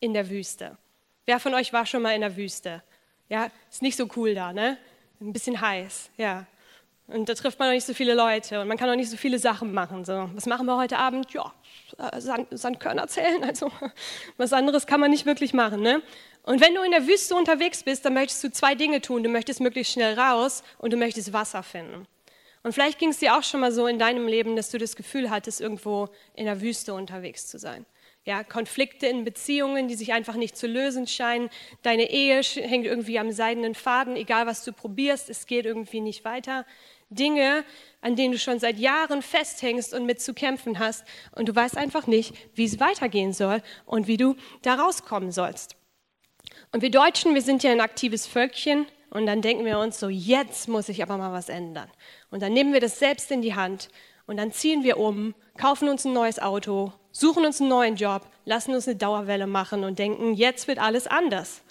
In 0.00 0.12
der 0.12 0.28
Wüste. 0.28 0.76
Wer 1.24 1.40
von 1.40 1.54
euch 1.54 1.72
war 1.72 1.86
schon 1.86 2.02
mal 2.02 2.14
in 2.14 2.20
der 2.20 2.36
Wüste? 2.36 2.82
Ja, 3.28 3.48
ist 3.70 3.82
nicht 3.82 3.96
so 3.96 4.08
cool 4.16 4.34
da, 4.34 4.52
ne? 4.52 4.78
Ein 5.20 5.32
bisschen 5.32 5.60
heiß, 5.60 6.10
ja. 6.16 6.46
Und 7.08 7.28
da 7.28 7.34
trifft 7.34 7.58
man 7.58 7.68
noch 7.68 7.74
nicht 7.74 7.86
so 7.86 7.94
viele 7.94 8.14
Leute 8.14 8.60
und 8.60 8.66
man 8.66 8.76
kann 8.76 8.90
auch 8.90 8.96
nicht 8.96 9.10
so 9.10 9.16
viele 9.16 9.38
Sachen 9.38 9.72
machen. 9.72 10.04
So, 10.04 10.28
was 10.34 10.46
machen 10.46 10.66
wir 10.66 10.76
heute 10.76 10.98
Abend? 10.98 11.32
Ja, 11.32 11.52
äh, 11.98 12.20
Sand, 12.20 12.48
Sandkörner 12.50 13.06
zählen. 13.06 13.44
Also 13.44 13.70
was 14.36 14.52
anderes 14.52 14.86
kann 14.86 14.98
man 14.98 15.10
nicht 15.10 15.24
wirklich 15.24 15.54
machen. 15.54 15.82
Ne? 15.82 16.02
Und 16.42 16.60
wenn 16.60 16.74
du 16.74 16.82
in 16.82 16.90
der 16.90 17.06
Wüste 17.06 17.36
unterwegs 17.36 17.84
bist, 17.84 18.04
dann 18.04 18.14
möchtest 18.14 18.42
du 18.42 18.50
zwei 18.50 18.74
Dinge 18.74 19.00
tun. 19.00 19.22
Du 19.22 19.28
möchtest 19.28 19.60
möglichst 19.60 19.92
schnell 19.92 20.18
raus 20.18 20.64
und 20.78 20.92
du 20.92 20.96
möchtest 20.96 21.32
Wasser 21.32 21.62
finden. 21.62 22.08
Und 22.64 22.72
vielleicht 22.72 22.98
ging 22.98 23.10
es 23.10 23.18
dir 23.18 23.36
auch 23.36 23.44
schon 23.44 23.60
mal 23.60 23.70
so 23.70 23.86
in 23.86 24.00
deinem 24.00 24.26
Leben, 24.26 24.56
dass 24.56 24.70
du 24.70 24.78
das 24.78 24.96
Gefühl 24.96 25.30
hattest, 25.30 25.60
irgendwo 25.60 26.08
in 26.34 26.46
der 26.46 26.60
Wüste 26.60 26.94
unterwegs 26.94 27.46
zu 27.46 27.58
sein. 27.58 27.86
Ja, 28.26 28.42
Konflikte 28.42 29.06
in 29.06 29.24
Beziehungen, 29.24 29.86
die 29.86 29.94
sich 29.94 30.12
einfach 30.12 30.34
nicht 30.34 30.56
zu 30.56 30.66
lösen 30.66 31.06
scheinen. 31.06 31.48
Deine 31.82 32.10
Ehe 32.10 32.40
hängt 32.42 32.84
irgendwie 32.84 33.20
am 33.20 33.30
seidenen 33.30 33.76
Faden, 33.76 34.16
egal 34.16 34.48
was 34.48 34.64
du 34.64 34.72
probierst, 34.72 35.30
es 35.30 35.46
geht 35.46 35.64
irgendwie 35.64 36.00
nicht 36.00 36.24
weiter. 36.24 36.66
Dinge, 37.08 37.64
an 38.00 38.16
denen 38.16 38.32
du 38.32 38.38
schon 38.40 38.58
seit 38.58 38.78
Jahren 38.78 39.22
festhängst 39.22 39.94
und 39.94 40.06
mit 40.06 40.20
zu 40.20 40.34
kämpfen 40.34 40.80
hast 40.80 41.04
und 41.36 41.48
du 41.48 41.54
weißt 41.54 41.76
einfach 41.76 42.08
nicht, 42.08 42.34
wie 42.56 42.64
es 42.64 42.80
weitergehen 42.80 43.32
soll 43.32 43.62
und 43.84 44.08
wie 44.08 44.16
du 44.16 44.34
da 44.62 44.74
rauskommen 44.74 45.30
sollst. 45.30 45.76
Und 46.72 46.82
wir 46.82 46.90
Deutschen, 46.90 47.32
wir 47.32 47.42
sind 47.42 47.62
ja 47.62 47.70
ein 47.70 47.80
aktives 47.80 48.26
Völkchen 48.26 48.86
und 49.10 49.26
dann 49.26 49.40
denken 49.40 49.64
wir 49.64 49.78
uns 49.78 50.00
so, 50.00 50.08
jetzt 50.08 50.66
muss 50.66 50.88
ich 50.88 51.00
aber 51.00 51.16
mal 51.16 51.32
was 51.32 51.48
ändern. 51.48 51.88
Und 52.32 52.42
dann 52.42 52.52
nehmen 52.52 52.72
wir 52.72 52.80
das 52.80 52.98
selbst 52.98 53.30
in 53.30 53.40
die 53.40 53.54
Hand 53.54 53.88
und 54.26 54.36
dann 54.36 54.52
ziehen 54.52 54.82
wir 54.82 54.98
um, 54.98 55.34
kaufen 55.56 55.88
uns 55.88 56.04
ein 56.04 56.12
neues 56.12 56.38
Auto, 56.38 56.92
suchen 57.12 57.46
uns 57.46 57.60
einen 57.60 57.70
neuen 57.70 57.96
Job, 57.96 58.22
lassen 58.44 58.74
uns 58.74 58.86
eine 58.86 58.96
Dauerwelle 58.96 59.46
machen 59.46 59.84
und 59.84 59.98
denken, 59.98 60.34
jetzt 60.34 60.68
wird 60.68 60.78
alles 60.78 61.06
anders. 61.06 61.62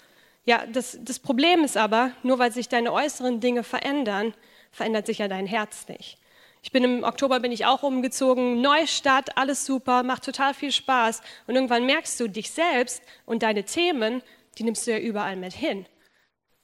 Ja, 0.44 0.64
das, 0.66 0.98
das 1.02 1.18
Problem 1.18 1.64
ist 1.64 1.76
aber, 1.76 2.12
nur 2.22 2.38
weil 2.38 2.52
sich 2.52 2.68
deine 2.68 2.92
äußeren 2.92 3.40
Dinge 3.40 3.62
verändern, 3.62 4.32
verändert 4.70 5.06
sich 5.06 5.18
ja 5.18 5.28
dein 5.28 5.46
Herz 5.46 5.88
nicht. 5.88 6.18
Ich 6.62 6.72
bin 6.72 6.82
im 6.82 7.04
Oktober 7.04 7.40
bin 7.40 7.52
ich 7.52 7.66
auch 7.66 7.82
umgezogen, 7.82 8.60
neue 8.60 8.86
Stadt, 8.86 9.36
alles 9.36 9.64
super, 9.64 10.02
macht 10.02 10.24
total 10.24 10.52
viel 10.52 10.72
Spaß 10.72 11.22
und 11.46 11.54
irgendwann 11.54 11.86
merkst 11.86 12.18
du 12.18 12.28
dich 12.28 12.50
selbst 12.50 13.02
und 13.24 13.42
deine 13.42 13.64
Themen, 13.64 14.22
die 14.58 14.64
nimmst 14.64 14.86
du 14.86 14.92
ja 14.92 14.98
überall 14.98 15.36
mit 15.36 15.52
hin. 15.52 15.86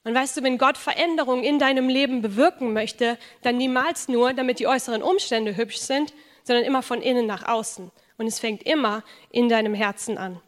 Und 0.03 0.13
weißt 0.13 0.37
du, 0.37 0.43
wenn 0.43 0.57
Gott 0.57 0.77
Veränderungen 0.77 1.43
in 1.43 1.59
deinem 1.59 1.87
Leben 1.87 2.21
bewirken 2.21 2.73
möchte, 2.73 3.17
dann 3.41 3.57
niemals 3.57 4.07
nur, 4.07 4.33
damit 4.33 4.59
die 4.59 4.67
äußeren 4.67 5.01
Umstände 5.01 5.55
hübsch 5.55 5.77
sind, 5.77 6.13
sondern 6.43 6.65
immer 6.65 6.83
von 6.83 7.01
innen 7.01 7.25
nach 7.25 7.47
außen. 7.47 7.89
Und 8.17 8.27
es 8.27 8.39
fängt 8.39 8.63
immer 8.63 9.03
in 9.31 9.47
deinem 9.47 9.73
Herzen 9.73 10.17
an. 10.17 10.41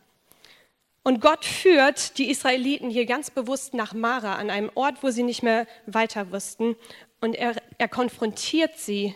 Und 1.03 1.21
Gott 1.21 1.45
führt 1.45 2.17
die 2.17 2.31
Israeliten 2.31 2.89
hier 2.89 3.05
ganz 3.05 3.29
bewusst 3.29 3.73
nach 3.73 3.93
Mara, 3.93 4.35
an 4.35 4.49
einem 4.49 4.71
Ort, 4.73 5.03
wo 5.03 5.11
sie 5.11 5.23
nicht 5.23 5.43
mehr 5.43 5.67
weiter 5.85 6.31
wussten 6.31 6.75
und 7.21 7.35
er, 7.35 7.55
er 7.77 7.87
konfrontiert 7.87 8.77
sie 8.77 9.15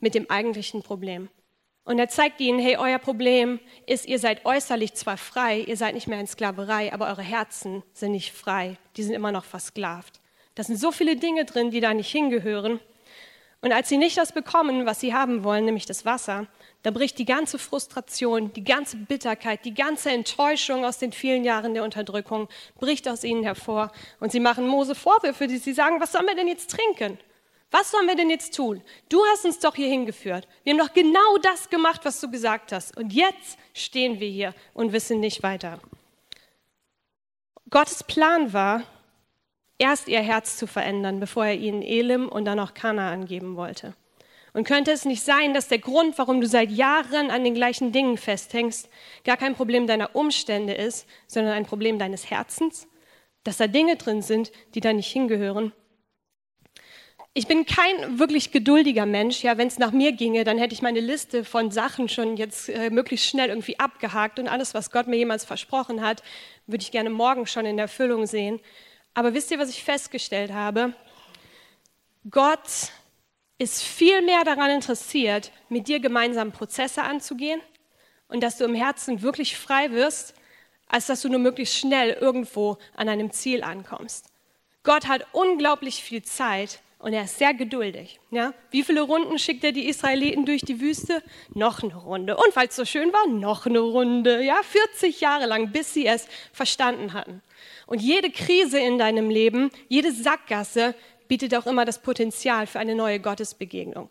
mit 0.00 0.14
dem 0.14 0.30
eigentlichen 0.30 0.82
Problem. 0.82 1.28
Und 1.84 1.98
er 1.98 2.08
zeigt 2.08 2.40
ihnen, 2.40 2.58
hey, 2.58 2.76
euer 2.78 2.98
Problem 2.98 3.60
ist, 3.86 4.06
ihr 4.06 4.18
seid 4.18 4.46
äußerlich 4.46 4.94
zwar 4.94 5.18
frei, 5.18 5.60
ihr 5.60 5.76
seid 5.76 5.94
nicht 5.94 6.06
mehr 6.06 6.18
in 6.18 6.26
Sklaverei, 6.26 6.92
aber 6.92 7.08
eure 7.08 7.22
Herzen 7.22 7.82
sind 7.92 8.12
nicht 8.12 8.32
frei, 8.32 8.78
die 8.96 9.02
sind 9.02 9.12
immer 9.12 9.32
noch 9.32 9.44
versklavt. 9.44 10.20
Da 10.54 10.62
sind 10.62 10.78
so 10.78 10.92
viele 10.92 11.16
Dinge 11.16 11.44
drin, 11.44 11.70
die 11.70 11.80
da 11.80 11.92
nicht 11.92 12.10
hingehören. 12.10 12.80
Und 13.60 13.72
als 13.72 13.88
sie 13.88 13.98
nicht 13.98 14.16
das 14.16 14.32
bekommen, 14.32 14.86
was 14.86 15.00
sie 15.00 15.14
haben 15.14 15.42
wollen, 15.42 15.64
nämlich 15.64 15.86
das 15.86 16.04
Wasser, 16.04 16.46
da 16.82 16.90
bricht 16.90 17.18
die 17.18 17.24
ganze 17.24 17.58
Frustration, 17.58 18.52
die 18.52 18.64
ganze 18.64 18.96
Bitterkeit, 18.96 19.64
die 19.64 19.74
ganze 19.74 20.10
Enttäuschung 20.10 20.84
aus 20.84 20.98
den 20.98 21.12
vielen 21.12 21.44
Jahren 21.44 21.74
der 21.74 21.82
Unterdrückung, 21.82 22.48
bricht 22.78 23.08
aus 23.08 23.24
ihnen 23.24 23.42
hervor. 23.42 23.90
Und 24.20 24.32
sie 24.32 24.40
machen 24.40 24.68
Mose 24.68 24.94
Vorwürfe, 24.94 25.46
die 25.46 25.56
sie 25.58 25.72
sagen, 25.72 26.00
was 26.00 26.12
sollen 26.12 26.26
wir 26.26 26.34
denn 26.34 26.48
jetzt 26.48 26.70
trinken? 26.70 27.18
Was 27.70 27.90
sollen 27.90 28.06
wir 28.06 28.14
denn 28.14 28.30
jetzt 28.30 28.54
tun? 28.54 28.82
Du 29.08 29.20
hast 29.32 29.44
uns 29.44 29.58
doch 29.58 29.74
hier 29.74 29.88
hingeführt. 29.88 30.46
Wir 30.62 30.72
haben 30.72 30.78
doch 30.78 30.92
genau 30.92 31.38
das 31.42 31.70
gemacht, 31.70 32.02
was 32.04 32.20
du 32.20 32.30
gesagt 32.30 32.72
hast. 32.72 32.96
Und 32.96 33.12
jetzt 33.12 33.58
stehen 33.72 34.20
wir 34.20 34.28
hier 34.28 34.54
und 34.74 34.92
wissen 34.92 35.20
nicht 35.20 35.42
weiter. 35.42 35.80
Gottes 37.70 38.04
Plan 38.04 38.52
war, 38.52 38.84
erst 39.78 40.08
ihr 40.08 40.20
Herz 40.20 40.56
zu 40.56 40.66
verändern, 40.66 41.18
bevor 41.18 41.46
er 41.46 41.56
ihnen 41.56 41.82
Elim 41.82 42.28
und 42.28 42.44
dann 42.44 42.60
auch 42.60 42.74
Kana 42.74 43.10
angeben 43.10 43.56
wollte. 43.56 43.94
Und 44.52 44.64
könnte 44.64 44.92
es 44.92 45.04
nicht 45.04 45.22
sein, 45.22 45.52
dass 45.52 45.66
der 45.66 45.80
Grund, 45.80 46.16
warum 46.16 46.40
du 46.40 46.46
seit 46.46 46.70
Jahren 46.70 47.32
an 47.32 47.42
den 47.42 47.54
gleichen 47.54 47.90
Dingen 47.90 48.16
festhängst, 48.16 48.88
gar 49.24 49.36
kein 49.36 49.56
Problem 49.56 49.88
deiner 49.88 50.14
Umstände 50.14 50.74
ist, 50.74 51.08
sondern 51.26 51.54
ein 51.54 51.66
Problem 51.66 51.98
deines 51.98 52.30
Herzens? 52.30 52.86
Dass 53.42 53.56
da 53.56 53.66
Dinge 53.66 53.96
drin 53.96 54.22
sind, 54.22 54.52
die 54.74 54.80
da 54.80 54.92
nicht 54.92 55.10
hingehören? 55.10 55.72
Ich 57.36 57.48
bin 57.48 57.66
kein 57.66 58.20
wirklich 58.20 58.52
geduldiger 58.52 59.06
Mensch. 59.06 59.42
Ja, 59.42 59.58
wenn 59.58 59.66
es 59.66 59.80
nach 59.80 59.90
mir 59.90 60.12
ginge, 60.12 60.44
dann 60.44 60.56
hätte 60.56 60.72
ich 60.72 60.82
meine 60.82 61.00
Liste 61.00 61.44
von 61.44 61.72
Sachen 61.72 62.08
schon 62.08 62.36
jetzt 62.36 62.68
äh, 62.68 62.90
möglichst 62.90 63.26
schnell 63.26 63.48
irgendwie 63.48 63.80
abgehakt 63.80 64.38
und 64.38 64.46
alles, 64.46 64.72
was 64.72 64.92
Gott 64.92 65.08
mir 65.08 65.16
jemals 65.16 65.44
versprochen 65.44 66.00
hat, 66.00 66.22
würde 66.68 66.82
ich 66.82 66.92
gerne 66.92 67.10
morgen 67.10 67.48
schon 67.48 67.66
in 67.66 67.76
Erfüllung 67.76 68.26
sehen. 68.26 68.60
Aber 69.14 69.34
wisst 69.34 69.50
ihr, 69.50 69.58
was 69.58 69.68
ich 69.68 69.82
festgestellt 69.82 70.52
habe? 70.52 70.94
Gott 72.30 72.92
ist 73.58 73.82
viel 73.82 74.22
mehr 74.22 74.44
daran 74.44 74.70
interessiert, 74.70 75.50
mit 75.68 75.88
dir 75.88 75.98
gemeinsam 75.98 76.52
Prozesse 76.52 77.02
anzugehen 77.02 77.60
und 78.28 78.44
dass 78.44 78.58
du 78.58 78.64
im 78.64 78.76
Herzen 78.76 79.22
wirklich 79.22 79.56
frei 79.56 79.90
wirst, 79.90 80.34
als 80.86 81.06
dass 81.06 81.22
du 81.22 81.28
nur 81.28 81.40
möglichst 81.40 81.76
schnell 81.76 82.10
irgendwo 82.10 82.78
an 82.94 83.08
einem 83.08 83.32
Ziel 83.32 83.64
ankommst. 83.64 84.30
Gott 84.84 85.08
hat 85.08 85.26
unglaublich 85.32 86.04
viel 86.04 86.22
Zeit 86.22 86.80
und 87.04 87.12
er 87.12 87.24
ist 87.24 87.36
sehr 87.36 87.52
geduldig. 87.52 88.18
Ja? 88.30 88.54
Wie 88.70 88.82
viele 88.82 89.02
Runden 89.02 89.38
schickt 89.38 89.62
er 89.62 89.72
die 89.72 89.90
Israeliten 89.90 90.46
durch 90.46 90.62
die 90.62 90.80
Wüste? 90.80 91.22
Noch 91.52 91.82
eine 91.82 91.94
Runde. 91.94 92.34
Und 92.34 92.56
weil 92.56 92.68
es 92.68 92.76
so 92.76 92.86
schön 92.86 93.12
war, 93.12 93.26
noch 93.26 93.66
eine 93.66 93.80
Runde. 93.80 94.42
Ja? 94.42 94.62
40 94.62 95.20
Jahre 95.20 95.44
lang, 95.44 95.70
bis 95.70 95.92
sie 95.92 96.06
es 96.06 96.26
verstanden 96.54 97.12
hatten. 97.12 97.42
Und 97.86 98.00
jede 98.00 98.30
Krise 98.30 98.78
in 98.78 98.96
deinem 98.96 99.28
Leben, 99.28 99.70
jede 99.88 100.12
Sackgasse 100.12 100.94
bietet 101.28 101.54
auch 101.54 101.66
immer 101.66 101.84
das 101.84 101.98
Potenzial 101.98 102.66
für 102.66 102.78
eine 102.78 102.94
neue 102.94 103.20
Gottesbegegnung. 103.20 104.08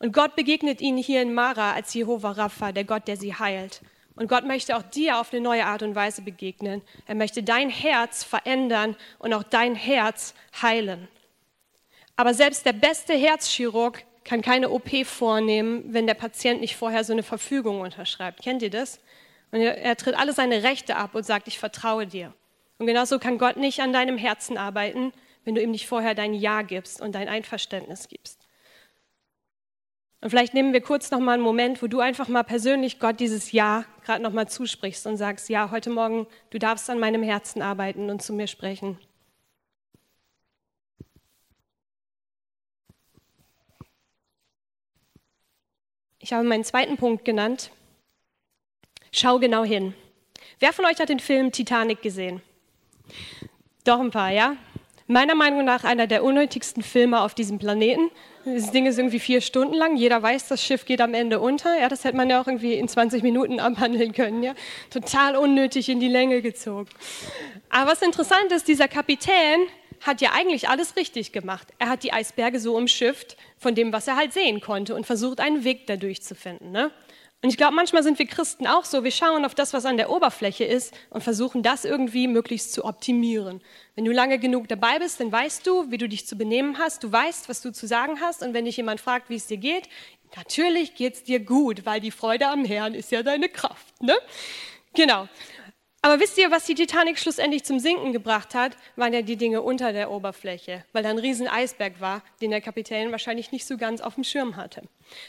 Und 0.00 0.12
Gott 0.12 0.34
begegnet 0.34 0.80
ihnen 0.80 0.98
hier 0.98 1.22
in 1.22 1.34
Mara 1.34 1.74
als 1.74 1.94
Jehova 1.94 2.32
Rapha, 2.32 2.72
der 2.72 2.82
Gott, 2.82 3.06
der 3.06 3.16
sie 3.16 3.36
heilt. 3.36 3.82
Und 4.16 4.26
Gott 4.26 4.44
möchte 4.44 4.76
auch 4.76 4.82
dir 4.82 5.20
auf 5.20 5.32
eine 5.32 5.42
neue 5.42 5.64
Art 5.64 5.84
und 5.84 5.94
Weise 5.94 6.22
begegnen. 6.22 6.82
Er 7.06 7.14
möchte 7.14 7.44
dein 7.44 7.70
Herz 7.70 8.24
verändern 8.24 8.96
und 9.20 9.32
auch 9.32 9.44
dein 9.44 9.76
Herz 9.76 10.34
heilen. 10.60 11.06
Aber 12.16 12.34
selbst 12.34 12.66
der 12.66 12.72
beste 12.72 13.14
Herzchirurg 13.14 14.04
kann 14.24 14.42
keine 14.42 14.70
OP 14.70 15.04
vornehmen, 15.04 15.84
wenn 15.92 16.06
der 16.06 16.14
Patient 16.14 16.60
nicht 16.60 16.76
vorher 16.76 17.04
so 17.04 17.12
eine 17.12 17.22
Verfügung 17.22 17.80
unterschreibt. 17.80 18.42
Kennt 18.42 18.62
ihr 18.62 18.70
das? 18.70 19.00
Und 19.50 19.60
er, 19.60 19.96
tritt 19.96 20.16
alle 20.16 20.32
seine 20.32 20.62
Rechte 20.62 20.96
ab 20.96 21.14
und 21.14 21.24
sagt, 21.24 21.48
ich 21.48 21.58
vertraue 21.58 22.06
dir. 22.06 22.32
Und 22.78 22.86
genauso 22.86 23.18
kann 23.18 23.38
Gott 23.38 23.56
nicht 23.56 23.80
an 23.80 23.92
deinem 23.92 24.16
Herzen 24.16 24.56
arbeiten, 24.56 25.12
wenn 25.44 25.54
du 25.54 25.62
ihm 25.62 25.72
nicht 25.72 25.86
vorher 25.86 26.14
dein 26.14 26.34
Ja 26.34 26.62
gibst 26.62 27.00
und 27.00 27.14
dein 27.14 27.28
Einverständnis 27.28 28.08
gibst. 28.08 28.42
Und 30.22 30.30
vielleicht 30.30 30.54
nehmen 30.54 30.72
wir 30.72 30.80
kurz 30.80 31.10
noch 31.10 31.18
mal 31.18 31.32
einen 31.32 31.42
Moment, 31.42 31.82
wo 31.82 31.88
du 31.88 31.98
einfach 31.98 32.28
mal 32.28 32.44
persönlich 32.44 33.00
Gott 33.00 33.18
dieses 33.18 33.50
Ja 33.50 33.84
gerade 34.04 34.22
noch 34.22 34.32
mal 34.32 34.48
zusprichst 34.48 35.06
und 35.06 35.16
sagst, 35.16 35.48
ja, 35.48 35.70
heute 35.72 35.90
Morgen, 35.90 36.26
du 36.50 36.58
darfst 36.58 36.88
an 36.88 37.00
meinem 37.00 37.24
Herzen 37.24 37.60
arbeiten 37.60 38.08
und 38.08 38.22
zu 38.22 38.32
mir 38.32 38.46
sprechen. 38.46 38.98
Ich 46.24 46.32
habe 46.32 46.44
meinen 46.44 46.62
zweiten 46.62 46.96
Punkt 46.96 47.24
genannt. 47.24 47.72
Schau 49.10 49.40
genau 49.40 49.64
hin. 49.64 49.92
Wer 50.60 50.72
von 50.72 50.86
euch 50.86 51.00
hat 51.00 51.08
den 51.08 51.18
Film 51.18 51.50
Titanic 51.50 52.00
gesehen? 52.00 52.40
Doch 53.82 53.98
ein 53.98 54.12
paar, 54.12 54.30
ja? 54.30 54.56
Meiner 55.08 55.34
Meinung 55.34 55.64
nach 55.64 55.82
einer 55.82 56.06
der 56.06 56.22
unnötigsten 56.22 56.84
Filme 56.84 57.22
auf 57.22 57.34
diesem 57.34 57.58
Planeten. 57.58 58.08
Das 58.44 58.70
Ding 58.70 58.86
ist 58.86 58.98
irgendwie 58.98 59.18
vier 59.18 59.40
Stunden 59.40 59.74
lang. 59.74 59.96
Jeder 59.96 60.22
weiß, 60.22 60.46
das 60.46 60.64
Schiff 60.64 60.84
geht 60.84 61.00
am 61.00 61.12
Ende 61.12 61.40
unter. 61.40 61.76
Ja, 61.76 61.88
das 61.88 62.04
hätte 62.04 62.16
man 62.16 62.30
ja 62.30 62.40
auch 62.40 62.46
irgendwie 62.46 62.74
in 62.74 62.86
20 62.86 63.24
Minuten 63.24 63.58
abhandeln 63.60 64.12
können. 64.12 64.44
Ja? 64.44 64.54
Total 64.90 65.34
unnötig 65.34 65.88
in 65.88 65.98
die 65.98 66.08
Länge 66.08 66.40
gezogen. 66.40 66.88
Aber 67.68 67.90
was 67.90 68.00
interessant 68.00 68.52
ist, 68.52 68.68
dieser 68.68 68.86
Kapitän 68.86 69.66
hat 70.02 70.20
ja 70.20 70.32
eigentlich 70.32 70.68
alles 70.68 70.96
richtig 70.96 71.32
gemacht. 71.32 71.68
Er 71.78 71.88
hat 71.88 72.02
die 72.02 72.12
Eisberge 72.12 72.60
so 72.60 72.76
umschifft 72.76 73.36
von 73.58 73.74
dem, 73.74 73.92
was 73.92 74.08
er 74.08 74.16
halt 74.16 74.32
sehen 74.32 74.60
konnte 74.60 74.94
und 74.94 75.06
versucht, 75.06 75.40
einen 75.40 75.64
Weg 75.64 75.86
dadurch 75.86 76.22
zu 76.22 76.34
finden. 76.34 76.72
Ne? 76.72 76.90
Und 77.42 77.50
ich 77.50 77.56
glaube, 77.56 77.74
manchmal 77.74 78.04
sind 78.04 78.20
wir 78.20 78.26
Christen 78.26 78.68
auch 78.68 78.84
so. 78.84 79.02
Wir 79.02 79.10
schauen 79.10 79.44
auf 79.44 79.54
das, 79.54 79.72
was 79.72 79.84
an 79.84 79.96
der 79.96 80.10
Oberfläche 80.10 80.64
ist 80.64 80.94
und 81.10 81.24
versuchen, 81.24 81.64
das 81.64 81.84
irgendwie 81.84 82.28
möglichst 82.28 82.72
zu 82.72 82.84
optimieren. 82.84 83.60
Wenn 83.96 84.04
du 84.04 84.12
lange 84.12 84.38
genug 84.38 84.68
dabei 84.68 85.00
bist, 85.00 85.18
dann 85.18 85.32
weißt 85.32 85.66
du, 85.66 85.90
wie 85.90 85.98
du 85.98 86.08
dich 86.08 86.26
zu 86.26 86.36
benehmen 86.36 86.78
hast. 86.78 87.02
Du 87.02 87.10
weißt, 87.10 87.48
was 87.48 87.60
du 87.60 87.72
zu 87.72 87.88
sagen 87.88 88.20
hast. 88.20 88.42
Und 88.42 88.54
wenn 88.54 88.64
dich 88.64 88.76
jemand 88.76 89.00
fragt, 89.00 89.28
wie 89.28 89.34
es 89.34 89.48
dir 89.48 89.56
geht, 89.56 89.88
natürlich 90.36 90.94
geht 90.94 91.14
es 91.14 91.24
dir 91.24 91.40
gut, 91.40 91.84
weil 91.84 92.00
die 92.00 92.12
Freude 92.12 92.46
am 92.46 92.64
Herrn 92.64 92.94
ist 92.94 93.10
ja 93.10 93.24
deine 93.24 93.48
Kraft. 93.48 94.00
Ne? 94.00 94.14
Genau. 94.94 95.28
Aber 96.04 96.18
wisst 96.18 96.36
ihr, 96.36 96.50
was 96.50 96.64
die 96.64 96.74
Titanic 96.74 97.16
schlussendlich 97.16 97.62
zum 97.62 97.78
Sinken 97.78 98.12
gebracht 98.12 98.56
hat? 98.56 98.76
Waren 98.96 99.12
ja 99.12 99.22
die 99.22 99.36
Dinge 99.36 99.62
unter 99.62 99.92
der 99.92 100.10
Oberfläche, 100.10 100.84
weil 100.92 101.04
da 101.04 101.10
ein 101.10 101.18
riesen 101.18 101.46
Eisberg 101.46 102.00
war, 102.00 102.22
den 102.40 102.50
der 102.50 102.60
Kapitän 102.60 103.12
wahrscheinlich 103.12 103.52
nicht 103.52 103.64
so 103.64 103.76
ganz 103.76 104.00
auf 104.00 104.16
dem 104.16 104.24
Schirm 104.24 104.56
hatte. 104.56 104.82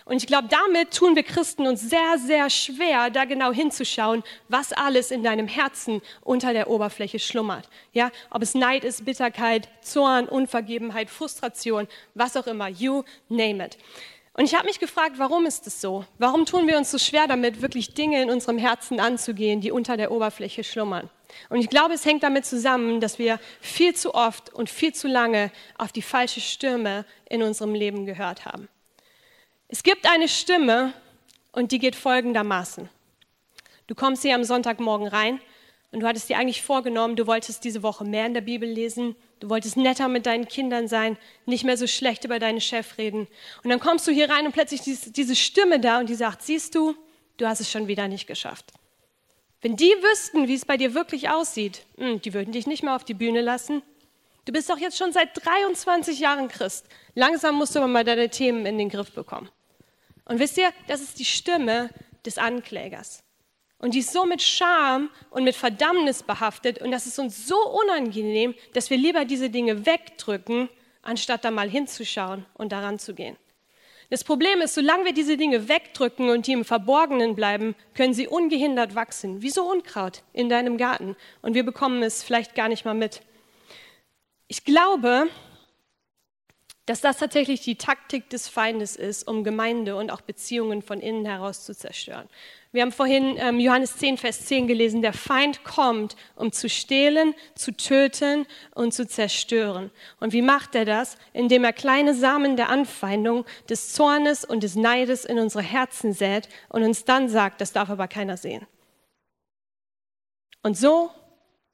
Und 0.05 0.17
ich 0.17 0.25
glaube, 0.25 0.47
damit 0.47 0.91
tun 0.91 1.15
wir 1.15 1.21
Christen 1.21 1.67
uns 1.67 1.87
sehr, 1.87 2.17
sehr 2.17 2.49
schwer, 2.49 3.11
da 3.11 3.25
genau 3.25 3.51
hinzuschauen, 3.51 4.23
was 4.49 4.73
alles 4.73 5.11
in 5.11 5.21
deinem 5.21 5.47
Herzen 5.47 6.01
unter 6.21 6.53
der 6.53 6.67
Oberfläche 6.67 7.19
schlummert. 7.19 7.69
Ja, 7.91 8.09
ob 8.31 8.41
es 8.41 8.55
Neid 8.55 8.83
ist, 8.83 9.05
Bitterkeit, 9.05 9.69
Zorn, 9.81 10.27
Unvergebenheit, 10.27 11.11
Frustration, 11.11 11.87
was 12.15 12.35
auch 12.35 12.47
immer, 12.47 12.67
you 12.67 13.03
name 13.29 13.63
it. 13.63 13.77
Und 14.35 14.45
ich 14.45 14.55
habe 14.55 14.65
mich 14.65 14.79
gefragt, 14.79 15.19
warum 15.19 15.45
ist 15.45 15.67
es 15.67 15.79
so? 15.79 16.05
Warum 16.17 16.45
tun 16.45 16.67
wir 16.67 16.77
uns 16.77 16.89
so 16.89 16.97
schwer 16.97 17.27
damit, 17.27 17.61
wirklich 17.61 17.93
Dinge 17.93 18.21
in 18.21 18.31
unserem 18.31 18.57
Herzen 18.57 18.99
anzugehen, 18.99 19.61
die 19.61 19.71
unter 19.71 19.95
der 19.95 20.11
Oberfläche 20.11 20.63
schlummern? 20.63 21.09
Und 21.49 21.59
ich 21.59 21.69
glaube, 21.69 21.93
es 21.93 22.05
hängt 22.05 22.23
damit 22.23 22.45
zusammen, 22.45 22.99
dass 22.99 23.19
wir 23.19 23.39
viel 23.61 23.93
zu 23.93 24.15
oft 24.15 24.51
und 24.51 24.71
viel 24.71 24.93
zu 24.93 25.07
lange 25.07 25.51
auf 25.77 25.91
die 25.91 26.01
falsche 26.01 26.41
Stimme 26.41 27.05
in 27.29 27.43
unserem 27.43 27.75
Leben 27.75 28.05
gehört 28.05 28.45
haben. 28.45 28.69
Es 29.67 29.83
gibt 29.83 30.09
eine 30.09 30.27
Stimme 30.27 30.93
und 31.51 31.71
die 31.71 31.79
geht 31.79 31.95
folgendermaßen. 31.95 32.89
Du 33.85 33.95
kommst 33.95 34.23
hier 34.23 34.33
am 34.33 34.43
Sonntagmorgen 34.43 35.07
rein 35.07 35.41
und 35.93 35.99
du 35.99 36.07
hattest 36.07 36.27
dir 36.27 36.39
eigentlich 36.39 36.63
vorgenommen, 36.63 37.15
du 37.15 37.27
wolltest 37.27 37.63
diese 37.63 37.83
Woche 37.83 38.03
mehr 38.03 38.25
in 38.25 38.33
der 38.33 38.41
Bibel 38.41 38.67
lesen, 38.67 39.15
du 39.39 39.49
wolltest 39.49 39.77
netter 39.77 40.07
mit 40.07 40.25
deinen 40.25 40.47
Kindern 40.47 40.87
sein, 40.87 41.17
nicht 41.45 41.63
mehr 41.63 41.77
so 41.77 41.85
schlecht 41.85 42.25
über 42.25 42.39
deinen 42.39 42.61
Chef 42.61 42.97
reden. 42.97 43.27
Und 43.63 43.69
dann 43.69 43.79
kommst 43.79 44.07
du 44.07 44.11
hier 44.11 44.27
rein 44.27 44.47
und 44.47 44.53
plötzlich 44.53 44.87
ist 44.87 45.15
diese 45.15 45.35
Stimme 45.35 45.79
da 45.79 45.99
und 45.99 46.09
die 46.09 46.15
sagt, 46.15 46.41
siehst 46.41 46.73
du, 46.73 46.95
du 47.37 47.45
hast 47.45 47.59
es 47.59 47.69
schon 47.69 47.87
wieder 47.87 48.07
nicht 48.07 48.25
geschafft. 48.25 48.73
Wenn 49.61 49.75
die 49.75 49.93
wüssten, 50.01 50.47
wie 50.47 50.55
es 50.55 50.65
bei 50.65 50.77
dir 50.77 50.95
wirklich 50.95 51.29
aussieht, 51.29 51.85
hm, 51.97 52.19
die 52.21 52.33
würden 52.33 52.51
dich 52.51 52.65
nicht 52.65 52.81
mehr 52.81 52.95
auf 52.95 53.03
die 53.03 53.13
Bühne 53.13 53.41
lassen. 53.41 53.83
Du 54.45 54.51
bist 54.51 54.71
doch 54.71 54.79
jetzt 54.79 54.97
schon 54.97 55.13
seit 55.13 55.45
23 55.45 56.19
Jahren 56.19 56.47
Christ. 56.47 56.87
Langsam 57.13 57.53
musst 57.53 57.75
du 57.75 57.79
aber 57.79 57.87
mal 57.87 58.03
deine 58.03 58.29
Themen 58.29 58.65
in 58.65 58.79
den 58.79 58.89
Griff 58.89 59.11
bekommen. 59.11 59.49
Und 60.25 60.39
wisst 60.39 60.57
ihr, 60.57 60.71
das 60.87 61.01
ist 61.01 61.19
die 61.19 61.25
Stimme 61.25 61.91
des 62.25 62.39
Anklägers. 62.39 63.22
Und 63.83 63.95
die 63.95 63.99
ist 63.99 64.13
so 64.13 64.25
mit 64.25 64.41
Scham 64.41 65.09
und 65.29 65.43
mit 65.43 65.57
Verdammnis 65.57 66.23
behaftet 66.23 66.79
und 66.79 66.91
das 66.91 67.05
ist 67.05 67.19
uns 67.19 67.45
so 67.45 67.57
unangenehm, 67.81 68.55
dass 68.71 68.89
wir 68.89 68.95
lieber 68.95 69.25
diese 69.25 69.49
Dinge 69.49 69.85
wegdrücken, 69.85 70.69
anstatt 71.01 71.43
da 71.43 71.51
mal 71.51 71.69
hinzuschauen 71.69 72.45
und 72.53 72.71
daran 72.71 72.97
zu 72.97 73.13
gehen. 73.13 73.35
Das 74.09 74.23
Problem 74.23 74.61
ist, 74.61 74.75
solange 74.75 75.03
wir 75.03 75.13
diese 75.13 75.35
Dinge 75.35 75.67
wegdrücken 75.67 76.29
und 76.29 76.47
die 76.47 76.53
im 76.53 76.63
Verborgenen 76.63 77.35
bleiben, 77.35 77.75
können 77.93 78.13
sie 78.13 78.25
ungehindert 78.25 78.95
wachsen, 78.95 79.41
wie 79.41 79.49
so 79.49 79.69
Unkraut 79.69 80.23
in 80.31 80.47
deinem 80.47 80.77
Garten. 80.77 81.17
Und 81.41 81.53
wir 81.53 81.65
bekommen 81.65 82.03
es 82.03 82.23
vielleicht 82.23 82.55
gar 82.55 82.69
nicht 82.69 82.85
mal 82.85 82.93
mit. 82.93 83.21
Ich 84.47 84.63
glaube, 84.63 85.27
dass 86.85 87.01
das 87.01 87.17
tatsächlich 87.17 87.59
die 87.59 87.75
Taktik 87.75 88.29
des 88.29 88.47
Feindes 88.47 88.95
ist, 88.95 89.27
um 89.27 89.43
Gemeinde 89.43 89.97
und 89.97 90.09
auch 90.09 90.21
Beziehungen 90.21 90.81
von 90.81 91.01
innen 91.01 91.25
heraus 91.25 91.65
zu 91.65 91.75
zerstören. 91.75 92.29
Wir 92.73 92.81
haben 92.81 92.91
vorhin 92.91 93.35
ähm, 93.37 93.59
Johannes 93.59 93.97
10, 93.97 94.17
Vers 94.17 94.45
10 94.47 94.65
gelesen, 94.67 95.03
der 95.03 95.13
Feind 95.13 95.63
kommt, 95.63 96.15
um 96.35 96.51
zu 96.51 96.67
stehlen, 96.67 97.35
zu 97.53 97.71
töten 97.71 98.47
und 98.73 98.95
zu 98.95 99.07
zerstören. 99.07 99.91
Und 100.19 100.33
wie 100.33 100.41
macht 100.41 100.73
er 100.73 100.83
das? 100.83 101.17
Indem 101.33 101.65
er 101.65 101.71
kleine 101.71 102.15
Samen 102.15 102.57
der 102.57 102.69
Anfeindung, 102.69 103.45
des 103.69 103.93
Zornes 103.93 104.43
und 104.43 104.63
des 104.63 104.75
Neides 104.75 105.23
in 105.23 105.37
unsere 105.37 105.63
Herzen 105.63 106.13
sät 106.13 106.49
und 106.67 106.81
uns 106.81 107.05
dann 107.05 107.29
sagt, 107.29 107.61
das 107.61 107.73
darf 107.73 107.91
aber 107.91 108.07
keiner 108.07 108.37
sehen. 108.37 108.65
Und 110.63 110.75
so 110.75 111.11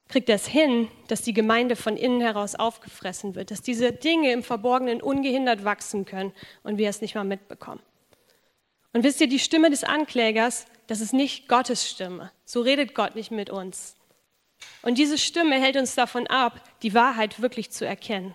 kriegt 0.10 0.28
er 0.28 0.36
es 0.36 0.48
hin, 0.48 0.90
dass 1.08 1.22
die 1.22 1.34
Gemeinde 1.34 1.78
von 1.78 1.96
innen 1.96 2.20
heraus 2.20 2.56
aufgefressen 2.56 3.36
wird, 3.36 3.52
dass 3.52 3.62
diese 3.62 3.94
Dinge 3.94 4.34
im 4.34 4.44
Verborgenen 4.44 5.02
ungehindert 5.02 5.64
wachsen 5.64 6.04
können 6.04 6.34
und 6.64 6.78
wir 6.78 6.90
es 6.90 7.00
nicht 7.00 7.16
mal 7.16 7.24
mitbekommen. 7.24 7.82
Und 8.92 9.06
wisst 9.06 9.22
ihr, 9.22 9.30
die 9.30 9.40
Stimme 9.40 9.70
des 9.70 9.86
Anklägers, 9.86 10.66
das 10.90 11.02
ist 11.02 11.14
nicht 11.14 11.48
Gottes 11.48 11.88
Stimme. 11.88 12.32
So 12.46 12.62
redet 12.62 12.96
Gott 12.96 13.14
nicht 13.14 13.30
mit 13.30 13.52
uns. 13.52 13.96
Und 14.82 14.98
diese 14.98 15.20
Stimme 15.20 15.62
hält 15.62 15.78
uns 15.78 15.94
davon 15.94 16.26
ab, 16.26 16.60
die 16.82 16.96
Wahrheit 16.96 17.44
wirklich 17.44 17.70
zu 17.70 17.86
erkennen. 17.86 18.34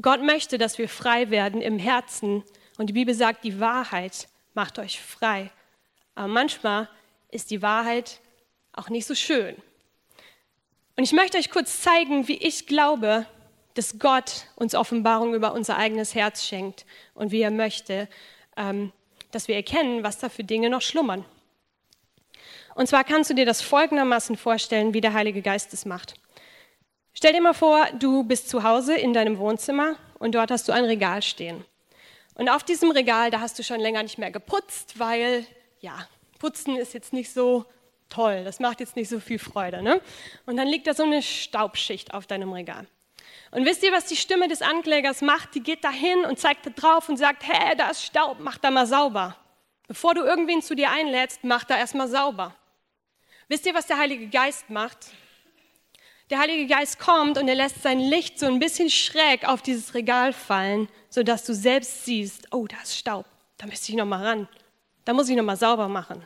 Gott 0.00 0.22
möchte, 0.22 0.56
dass 0.56 0.78
wir 0.78 0.88
frei 0.88 1.30
werden 1.30 1.60
im 1.60 1.80
Herzen 1.80 2.44
Und 2.78 2.86
die 2.86 2.92
Bibel 2.92 3.12
sagt, 3.12 3.42
die 3.42 3.58
Wahrheit 3.58 4.28
macht 4.54 4.78
euch 4.78 5.00
frei. 5.00 5.50
Aber 6.14 6.28
manchmal 6.28 6.88
ist 7.32 7.50
die 7.50 7.60
Wahrheit 7.60 8.20
auch 8.72 8.88
nicht 8.88 9.06
so 9.06 9.16
schön. 9.16 9.56
Und 10.96 11.02
ich 11.02 11.12
möchte 11.12 11.38
euch 11.38 11.50
kurz 11.50 11.80
zeigen, 11.80 12.28
wie 12.28 12.36
ich 12.36 12.68
glaube, 12.68 13.26
dass 13.74 13.98
Gott 13.98 14.46
uns 14.54 14.76
Offenbarung 14.76 15.34
über 15.34 15.52
unser 15.52 15.76
eigenes 15.76 16.14
Herz 16.14 16.44
schenkt 16.44 16.86
und 17.14 17.32
wie 17.32 17.40
er 17.40 17.50
möchte, 17.50 18.08
ähm, 18.56 18.92
dass 19.32 19.48
wir 19.48 19.56
erkennen, 19.56 20.04
was 20.04 20.18
da 20.18 20.28
für 20.28 20.44
Dinge 20.44 20.70
noch 20.70 20.82
schlummern. 20.82 21.24
Und 22.74 22.88
zwar 22.88 23.04
kannst 23.04 23.30
du 23.30 23.34
dir 23.34 23.46
das 23.46 23.62
folgendermaßen 23.62 24.36
vorstellen, 24.36 24.94
wie 24.94 25.00
der 25.00 25.14
Heilige 25.14 25.42
Geist 25.42 25.72
es 25.72 25.84
macht. 25.84 26.14
Stell 27.12 27.32
dir 27.32 27.40
mal 27.40 27.54
vor, 27.54 27.86
du 27.98 28.24
bist 28.24 28.48
zu 28.48 28.64
Hause 28.64 28.94
in 28.94 29.12
deinem 29.12 29.38
Wohnzimmer 29.38 29.94
und 30.18 30.34
dort 30.34 30.50
hast 30.50 30.68
du 30.68 30.72
ein 30.72 30.84
Regal 30.84 31.22
stehen. 31.22 31.64
Und 32.34 32.48
auf 32.48 32.64
diesem 32.64 32.90
Regal, 32.90 33.30
da 33.30 33.40
hast 33.40 33.58
du 33.58 33.62
schon 33.62 33.78
länger 33.78 34.02
nicht 34.02 34.18
mehr 34.18 34.32
geputzt, 34.32 34.98
weil, 34.98 35.46
ja, 35.78 36.08
putzen 36.40 36.76
ist 36.76 36.92
jetzt 36.94 37.12
nicht 37.12 37.32
so 37.32 37.64
toll, 38.10 38.42
das 38.44 38.58
macht 38.58 38.80
jetzt 38.80 38.96
nicht 38.96 39.08
so 39.08 39.20
viel 39.20 39.38
Freude. 39.38 39.82
Ne? 39.82 40.00
Und 40.46 40.56
dann 40.56 40.66
liegt 40.66 40.88
da 40.88 40.94
so 40.94 41.04
eine 41.04 41.22
Staubschicht 41.22 42.12
auf 42.12 42.26
deinem 42.26 42.52
Regal. 42.52 42.86
Und 43.52 43.64
wisst 43.64 43.84
ihr, 43.84 43.92
was 43.92 44.06
die 44.06 44.16
Stimme 44.16 44.48
des 44.48 44.62
Anklägers 44.62 45.22
macht? 45.22 45.54
Die 45.54 45.62
geht 45.62 45.84
dahin 45.84 46.24
und 46.24 46.40
zeigt 46.40 46.66
da 46.66 46.70
drauf 46.70 47.08
und 47.08 47.16
sagt, 47.16 47.46
hä, 47.46 47.76
da 47.76 47.90
ist 47.90 48.02
Staub, 48.02 48.38
mach 48.40 48.58
da 48.58 48.72
mal 48.72 48.86
sauber. 48.86 49.36
Bevor 49.86 50.14
du 50.14 50.22
irgendwen 50.22 50.62
zu 50.62 50.74
dir 50.74 50.90
einlädst, 50.90 51.44
mach 51.44 51.62
da 51.62 51.78
erstmal 51.78 52.08
sauber. 52.08 52.54
Wisst 53.48 53.66
ihr, 53.66 53.74
was 53.74 53.86
der 53.86 53.98
Heilige 53.98 54.28
Geist 54.28 54.70
macht? 54.70 55.10
Der 56.30 56.38
Heilige 56.38 56.66
Geist 56.66 56.98
kommt 56.98 57.36
und 57.36 57.46
er 57.46 57.54
lässt 57.54 57.82
sein 57.82 58.00
Licht 58.00 58.38
so 58.38 58.46
ein 58.46 58.58
bisschen 58.58 58.88
schräg 58.88 59.46
auf 59.46 59.60
dieses 59.60 59.94
Regal 59.94 60.32
fallen, 60.32 60.88
sodass 61.10 61.44
du 61.44 61.54
selbst 61.54 62.06
siehst, 62.06 62.48
oh, 62.50 62.66
da 62.66 62.76
ist 62.82 62.96
Staub, 62.96 63.26
da 63.58 63.66
müsste 63.66 63.92
ich 63.92 63.98
noch 63.98 64.06
mal 64.06 64.24
ran, 64.24 64.48
da 65.04 65.12
muss 65.12 65.28
ich 65.28 65.36
noch 65.36 65.44
mal 65.44 65.58
sauber 65.58 65.88
machen. 65.88 66.24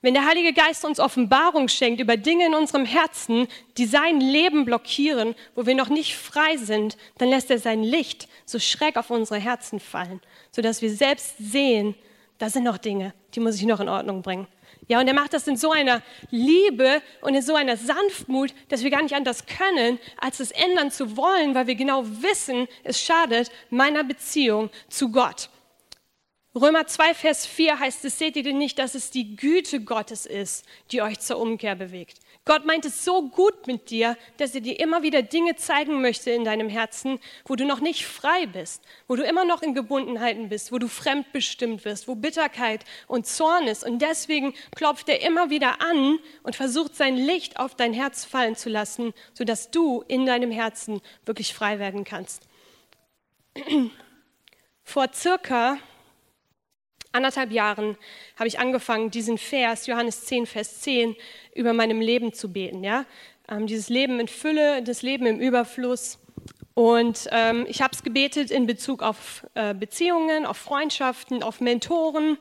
Wenn 0.00 0.14
der 0.14 0.26
Heilige 0.26 0.54
Geist 0.54 0.84
uns 0.86 1.00
Offenbarung 1.00 1.68
schenkt 1.68 2.00
über 2.00 2.16
Dinge 2.16 2.46
in 2.46 2.54
unserem 2.54 2.86
Herzen, 2.86 3.48
die 3.76 3.86
sein 3.86 4.20
Leben 4.20 4.64
blockieren, 4.64 5.34
wo 5.54 5.66
wir 5.66 5.74
noch 5.74 5.88
nicht 5.88 6.16
frei 6.16 6.56
sind, 6.56 6.96
dann 7.18 7.28
lässt 7.28 7.50
er 7.50 7.58
sein 7.58 7.82
Licht 7.82 8.28
so 8.46 8.58
schräg 8.58 8.96
auf 8.96 9.10
unsere 9.10 9.40
Herzen 9.40 9.80
fallen, 9.80 10.20
sodass 10.50 10.80
wir 10.80 10.90
selbst 10.90 11.34
sehen, 11.38 11.94
da 12.38 12.50
sind 12.50 12.64
noch 12.64 12.78
Dinge, 12.78 13.14
die 13.34 13.40
muss 13.40 13.56
ich 13.56 13.64
noch 13.64 13.80
in 13.80 13.88
Ordnung 13.88 14.22
bringen. 14.22 14.46
Ja, 14.88 15.00
und 15.00 15.08
er 15.08 15.14
macht 15.14 15.32
das 15.32 15.48
in 15.48 15.56
so 15.56 15.72
einer 15.72 16.02
Liebe 16.30 17.02
und 17.20 17.34
in 17.34 17.42
so 17.42 17.54
einer 17.54 17.76
Sanftmut, 17.76 18.54
dass 18.68 18.84
wir 18.84 18.90
gar 18.90 19.02
nicht 19.02 19.14
anders 19.14 19.46
können, 19.46 19.98
als 20.18 20.38
es 20.38 20.52
ändern 20.52 20.90
zu 20.90 21.16
wollen, 21.16 21.54
weil 21.54 21.66
wir 21.66 21.74
genau 21.74 22.04
wissen, 22.06 22.68
es 22.84 23.00
schadet 23.00 23.50
meiner 23.70 24.04
Beziehung 24.04 24.70
zu 24.88 25.10
Gott. 25.10 25.50
Römer 26.54 26.86
2, 26.86 27.14
Vers 27.14 27.46
4 27.46 27.80
heißt 27.80 28.04
es, 28.04 28.18
seht 28.18 28.36
ihr 28.36 28.42
denn 28.42 28.58
nicht, 28.58 28.78
dass 28.78 28.94
es 28.94 29.10
die 29.10 29.36
Güte 29.36 29.80
Gottes 29.80 30.24
ist, 30.24 30.64
die 30.90 31.02
euch 31.02 31.20
zur 31.20 31.38
Umkehr 31.38 31.74
bewegt? 31.74 32.18
Gott 32.46 32.64
meint 32.64 32.84
es 32.84 33.04
so 33.04 33.28
gut 33.28 33.66
mit 33.66 33.90
dir, 33.90 34.16
dass 34.36 34.54
er 34.54 34.60
dir 34.60 34.78
immer 34.78 35.02
wieder 35.02 35.20
Dinge 35.20 35.56
zeigen 35.56 36.00
möchte 36.00 36.30
in 36.30 36.44
deinem 36.44 36.68
Herzen, 36.68 37.18
wo 37.44 37.56
du 37.56 37.66
noch 37.66 37.80
nicht 37.80 38.06
frei 38.06 38.46
bist, 38.46 38.84
wo 39.08 39.16
du 39.16 39.24
immer 39.24 39.44
noch 39.44 39.62
in 39.62 39.74
Gebundenheiten 39.74 40.48
bist, 40.48 40.70
wo 40.70 40.78
du 40.78 40.86
fremdbestimmt 40.86 41.84
wirst, 41.84 42.06
wo 42.06 42.14
Bitterkeit 42.14 42.84
und 43.08 43.26
Zorn 43.26 43.66
ist. 43.66 43.84
Und 43.84 44.00
deswegen 44.00 44.54
klopft 44.76 45.08
er 45.08 45.22
immer 45.22 45.50
wieder 45.50 45.80
an 45.82 46.20
und 46.44 46.54
versucht 46.54 46.94
sein 46.94 47.16
Licht 47.16 47.58
auf 47.58 47.74
dein 47.74 47.92
Herz 47.92 48.24
fallen 48.24 48.54
zu 48.54 48.68
lassen, 48.68 49.12
sodass 49.34 49.72
du 49.72 50.04
in 50.06 50.24
deinem 50.24 50.52
Herzen 50.52 51.02
wirklich 51.24 51.52
frei 51.52 51.80
werden 51.80 52.04
kannst. 52.04 52.44
Vor 54.84 55.08
circa 55.12 55.78
anderthalb 57.16 57.50
Jahren 57.50 57.96
habe 58.36 58.46
ich 58.46 58.58
angefangen, 58.58 59.10
diesen 59.10 59.38
Vers, 59.38 59.86
Johannes 59.86 60.24
10, 60.26 60.46
Vers 60.46 60.80
10, 60.82 61.16
über 61.54 61.72
meinem 61.72 62.00
Leben 62.00 62.32
zu 62.32 62.52
beten. 62.52 62.84
Ja? 62.84 63.04
Ähm, 63.48 63.66
dieses 63.66 63.88
Leben 63.88 64.20
in 64.20 64.28
Fülle, 64.28 64.82
das 64.82 65.02
Leben 65.02 65.26
im 65.26 65.40
Überfluss. 65.40 66.18
Und 66.74 67.28
ähm, 67.32 67.64
ich 67.68 67.80
habe 67.82 67.94
es 67.94 68.02
gebetet 68.02 68.50
in 68.50 68.66
Bezug 68.66 69.02
auf 69.02 69.46
äh, 69.54 69.74
Beziehungen, 69.74 70.44
auf 70.46 70.58
Freundschaften, 70.58 71.42
auf 71.42 71.60
Mentoren, 71.60 72.38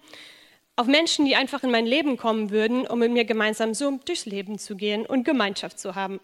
auf 0.75 0.87
Menschen, 0.87 1.25
die 1.25 1.35
einfach 1.35 1.63
in 1.63 1.71
mein 1.71 1.85
Leben 1.85 2.17
kommen 2.17 2.51
würden, 2.51 2.85
um 2.85 2.99
mit 2.99 3.11
mir 3.11 3.23
gemeinsam 3.23 3.73
so 3.73 3.97
durchs 4.03 4.25
Leben 4.25 4.59
zu 4.59 4.75
gehen 4.75 5.05
und 5.05 5.23
Gemeinschaft 5.23 5.79
zu 5.79 5.95
haben. 5.95 6.19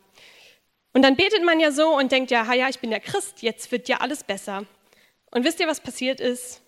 Und 0.93 1.03
dann 1.03 1.15
betet 1.15 1.45
man 1.45 1.59
ja 1.59 1.71
so 1.71 1.97
und 1.97 2.11
denkt 2.11 2.31
ja, 2.31 2.53
ja, 2.53 2.67
ich 2.67 2.79
bin 2.79 2.91
ja 2.91 2.99
Christ, 2.99 3.41
jetzt 3.41 3.71
wird 3.71 3.87
ja 3.87 3.97
alles 3.97 4.23
besser. 4.23 4.65
Und 5.31 5.45
wisst 5.45 5.61
ihr, 5.61 5.67
was 5.67 5.79
passiert 5.79 6.19
ist? 6.19 6.61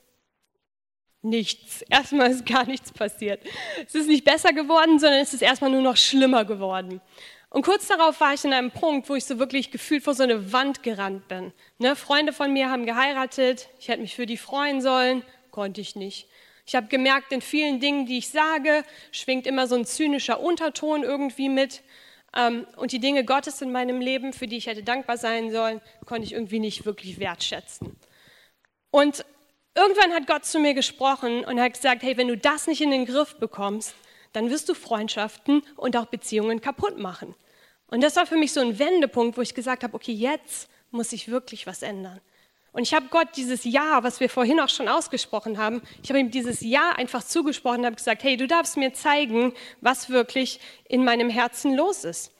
Nichts. 1.24 1.82
Erstmal 1.90 2.32
ist 2.32 2.46
gar 2.46 2.66
nichts 2.66 2.92
passiert. 2.92 3.42
Es 3.88 3.96
ist 3.96 4.08
nicht 4.08 4.26
besser 4.26 4.54
geworden, 4.54 5.00
sondern 5.00 5.22
es 5.22 5.34
ist 5.34 5.42
erstmal 5.42 5.72
nur 5.72 5.82
noch 5.82 5.98
schlimmer 5.98 6.46
geworden. 6.46 7.02
Und 7.50 7.64
kurz 7.64 7.88
darauf 7.88 8.20
war 8.20 8.34
ich 8.34 8.44
in 8.44 8.54
einem 8.54 8.72
Punkt, 8.72 9.10
wo 9.10 9.16
ich 9.16 9.26
so 9.26 9.38
wirklich 9.38 9.70
gefühlt 9.72 10.04
vor 10.04 10.16
so 10.16 10.24
eine 10.24 10.52
Wand 10.54 10.82
gerannt 10.82 11.28
bin. 11.28 11.54
Ne? 11.78 11.96
Freunde 11.96 12.34
von 12.34 12.52
mir 12.52 12.70
haben 12.70 12.86
geheiratet, 12.86 13.70
ich 13.80 13.90
hätte 13.90 14.02
mich 14.02 14.16
für 14.16 14.26
die 14.26 14.38
freuen 14.38 14.82
sollen, 14.82 15.24
konnte 15.52 15.80
ich 15.80 15.96
nicht. 15.96 16.28
Ich 16.66 16.76
habe 16.76 16.88
gemerkt, 16.88 17.32
in 17.32 17.42
vielen 17.42 17.80
Dingen, 17.80 18.06
die 18.06 18.18
ich 18.18 18.30
sage, 18.30 18.84
schwingt 19.12 19.46
immer 19.46 19.68
so 19.68 19.76
ein 19.76 19.86
zynischer 19.86 20.40
Unterton 20.40 21.04
irgendwie 21.04 21.50
mit. 21.50 21.84
Ähm, 22.36 22.66
und 22.78 22.92
die 22.92 23.00
Dinge 23.00 23.24
Gottes 23.24 23.62
in 23.62 23.72
meinem 23.72 24.02
Leben, 24.02 24.34
für 24.34 24.48
die 24.48 24.58
ich 24.58 24.68
hätte 24.68 24.82
dankbar 24.82 25.18
sein 25.18 25.52
sollen, 25.52 25.82
konnte 26.06 26.26
ich 26.26 26.34
irgendwie 26.34 26.60
nicht 26.60 26.86
wirklich 26.86 27.20
wertschätzen. 27.20 27.96
Und 28.90 29.26
Irgendwann 29.76 30.14
hat 30.14 30.28
Gott 30.28 30.46
zu 30.46 30.60
mir 30.60 30.74
gesprochen 30.74 31.44
und 31.44 31.60
hat 31.60 31.74
gesagt, 31.74 32.04
hey, 32.04 32.16
wenn 32.18 32.28
du 32.28 32.38
das 32.38 32.68
nicht 32.68 32.82
in 32.82 32.92
den 32.92 33.06
Griff 33.06 33.36
bekommst, 33.38 33.96
dann 34.32 34.50
wirst 34.50 34.70
du 34.70 34.74
Freundschaften 34.74 35.64
und 35.76 35.98
auch 35.98 36.06
Beziehungen 36.06 36.62
kaputt 36.62 37.00
machen. 37.00 37.36
Und 37.88 38.02
das 38.02 38.16
war 38.16 38.26
für 38.26 38.38
mich 38.38 38.54
so 38.54 38.60
ein 38.60 38.80
Wendepunkt, 38.80 39.38
wo 39.38 39.42
ich 39.42 39.54
gesagt 39.54 39.84
habe, 39.84 39.96
okay, 39.96 40.14
jetzt 40.14 40.70
muss 40.92 41.12
ich 41.12 41.30
wirklich 41.30 41.66
was 41.68 41.82
ändern. 41.82 42.22
Und 42.72 42.82
ich 42.82 42.94
habe 42.94 43.06
Gott 43.10 43.30
dieses 43.36 43.64
Ja, 43.64 44.04
was 44.04 44.20
wir 44.20 44.30
vorhin 44.30 44.60
auch 44.60 44.70
schon 44.70 44.88
ausgesprochen 44.88 45.60
haben, 45.60 45.82
ich 46.02 46.10
habe 46.10 46.20
ihm 46.20 46.32
dieses 46.32 46.62
Ja 46.62 46.92
einfach 46.94 47.24
zugesprochen 47.24 47.82
und 47.82 47.86
habe 47.86 47.96
gesagt, 47.96 48.24
hey, 48.24 48.36
du 48.36 48.48
darfst 48.48 48.78
mir 48.78 48.94
zeigen, 48.94 49.54
was 49.82 50.10
wirklich 50.10 50.60
in 50.86 51.04
meinem 51.04 51.30
Herzen 51.30 51.76
los 51.76 52.04
ist. 52.04 52.32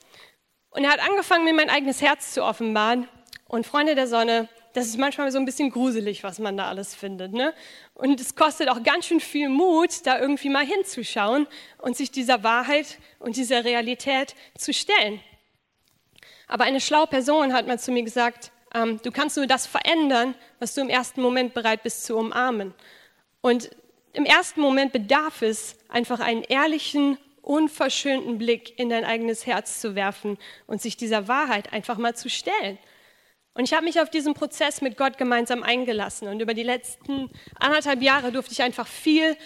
Und 0.70 0.82
er 0.82 0.90
hat 0.90 1.08
angefangen, 1.08 1.44
mir 1.44 1.54
mein 1.54 1.70
eigenes 1.70 2.02
Herz 2.02 2.32
zu 2.34 2.42
offenbaren. 2.42 3.08
Und 3.46 3.64
Freunde 3.64 3.94
der 3.94 4.08
Sonne, 4.08 4.48
das 4.74 4.86
ist 4.86 4.98
manchmal 4.98 5.30
so 5.30 5.38
ein 5.38 5.44
bisschen 5.44 5.70
gruselig, 5.70 6.24
was 6.24 6.40
man 6.40 6.56
da 6.56 6.68
alles 6.68 6.94
findet. 6.94 7.32
Ne? 7.32 7.54
Und 7.94 8.20
es 8.20 8.34
kostet 8.34 8.68
auch 8.68 8.82
ganz 8.82 9.06
schön 9.06 9.20
viel 9.20 9.48
Mut, 9.48 10.04
da 10.04 10.18
irgendwie 10.18 10.48
mal 10.50 10.66
hinzuschauen 10.66 11.46
und 11.78 11.96
sich 11.96 12.10
dieser 12.10 12.42
Wahrheit 12.42 12.98
und 13.20 13.36
dieser 13.36 13.64
Realität 13.64 14.34
zu 14.58 14.72
stellen. 14.72 15.20
Aber 16.48 16.64
eine 16.64 16.80
schlaue 16.80 17.06
Person 17.06 17.52
hat 17.52 17.68
mal 17.68 17.78
zu 17.78 17.92
mir 17.92 18.02
gesagt, 18.02 18.50
ähm, 18.74 19.00
du 19.02 19.12
kannst 19.12 19.36
nur 19.36 19.46
das 19.46 19.66
verändern, 19.66 20.34
was 20.58 20.74
du 20.74 20.80
im 20.80 20.90
ersten 20.90 21.22
Moment 21.22 21.54
bereit 21.54 21.84
bist 21.84 22.04
zu 22.04 22.16
umarmen. 22.16 22.74
Und 23.40 23.70
im 24.12 24.24
ersten 24.24 24.60
Moment 24.60 24.92
bedarf 24.92 25.42
es 25.42 25.76
einfach 25.88 26.18
einen 26.18 26.42
ehrlichen, 26.42 27.16
unverschönten 27.42 28.38
Blick 28.38 28.76
in 28.78 28.88
dein 28.88 29.04
eigenes 29.04 29.46
Herz 29.46 29.80
zu 29.80 29.94
werfen 29.94 30.36
und 30.66 30.82
sich 30.82 30.96
dieser 30.96 31.28
Wahrheit 31.28 31.72
einfach 31.72 31.98
mal 31.98 32.16
zu 32.16 32.28
stellen. 32.28 32.78
Und 33.54 33.64
ich 33.64 33.72
habe 33.72 33.84
mich 33.84 34.00
auf 34.00 34.10
diesen 34.10 34.34
Prozess 34.34 34.80
mit 34.80 34.96
Gott 34.96 35.16
gemeinsam 35.16 35.62
eingelassen. 35.62 36.28
Und 36.28 36.40
über 36.40 36.54
die 36.54 36.64
letzten 36.64 37.30
anderthalb 37.58 38.02
Jahre 38.02 38.32
durfte 38.32 38.52
ich 38.52 38.62
einfach 38.62 38.86
viel 38.86 39.36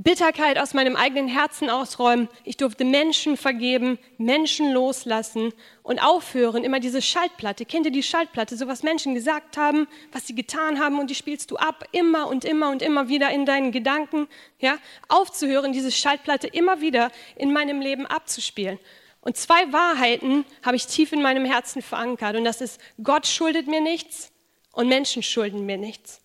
Bitterkeit 0.00 0.60
aus 0.60 0.74
meinem 0.74 0.94
eigenen 0.94 1.26
Herzen 1.26 1.68
ausräumen. 1.68 2.28
Ich 2.44 2.56
durfte 2.56 2.84
Menschen 2.84 3.36
vergeben, 3.36 3.98
Menschen 4.16 4.72
loslassen 4.72 5.52
und 5.82 5.98
aufhören, 5.98 6.62
immer 6.62 6.78
diese 6.78 7.02
Schaltplatte. 7.02 7.64
Kennt 7.64 7.84
ihr 7.84 7.90
die 7.90 8.04
Schaltplatte? 8.04 8.56
So 8.56 8.68
was 8.68 8.84
Menschen 8.84 9.14
gesagt 9.14 9.56
haben, 9.56 9.88
was 10.12 10.28
sie 10.28 10.36
getan 10.36 10.78
haben 10.78 11.00
und 11.00 11.10
die 11.10 11.16
spielst 11.16 11.50
du 11.50 11.56
ab, 11.56 11.84
immer 11.90 12.28
und 12.28 12.44
immer 12.44 12.70
und 12.70 12.80
immer 12.80 13.08
wieder 13.08 13.30
in 13.30 13.44
deinen 13.44 13.72
Gedanken. 13.72 14.28
Ja? 14.60 14.78
Aufzuhören, 15.08 15.72
diese 15.72 15.90
Schaltplatte 15.90 16.46
immer 16.46 16.80
wieder 16.80 17.10
in 17.34 17.52
meinem 17.52 17.80
Leben 17.80 18.06
abzuspielen. 18.06 18.78
Und 19.20 19.36
zwei 19.36 19.72
Wahrheiten 19.72 20.44
habe 20.64 20.76
ich 20.76 20.86
tief 20.86 21.12
in 21.12 21.22
meinem 21.22 21.44
Herzen 21.44 21.82
verankert. 21.82 22.36
Und 22.36 22.44
das 22.44 22.60
ist, 22.60 22.80
Gott 23.02 23.26
schuldet 23.26 23.66
mir 23.66 23.80
nichts 23.80 24.32
und 24.72 24.88
Menschen 24.88 25.22
schulden 25.22 25.66
mir 25.66 25.76
nichts. 25.76 26.20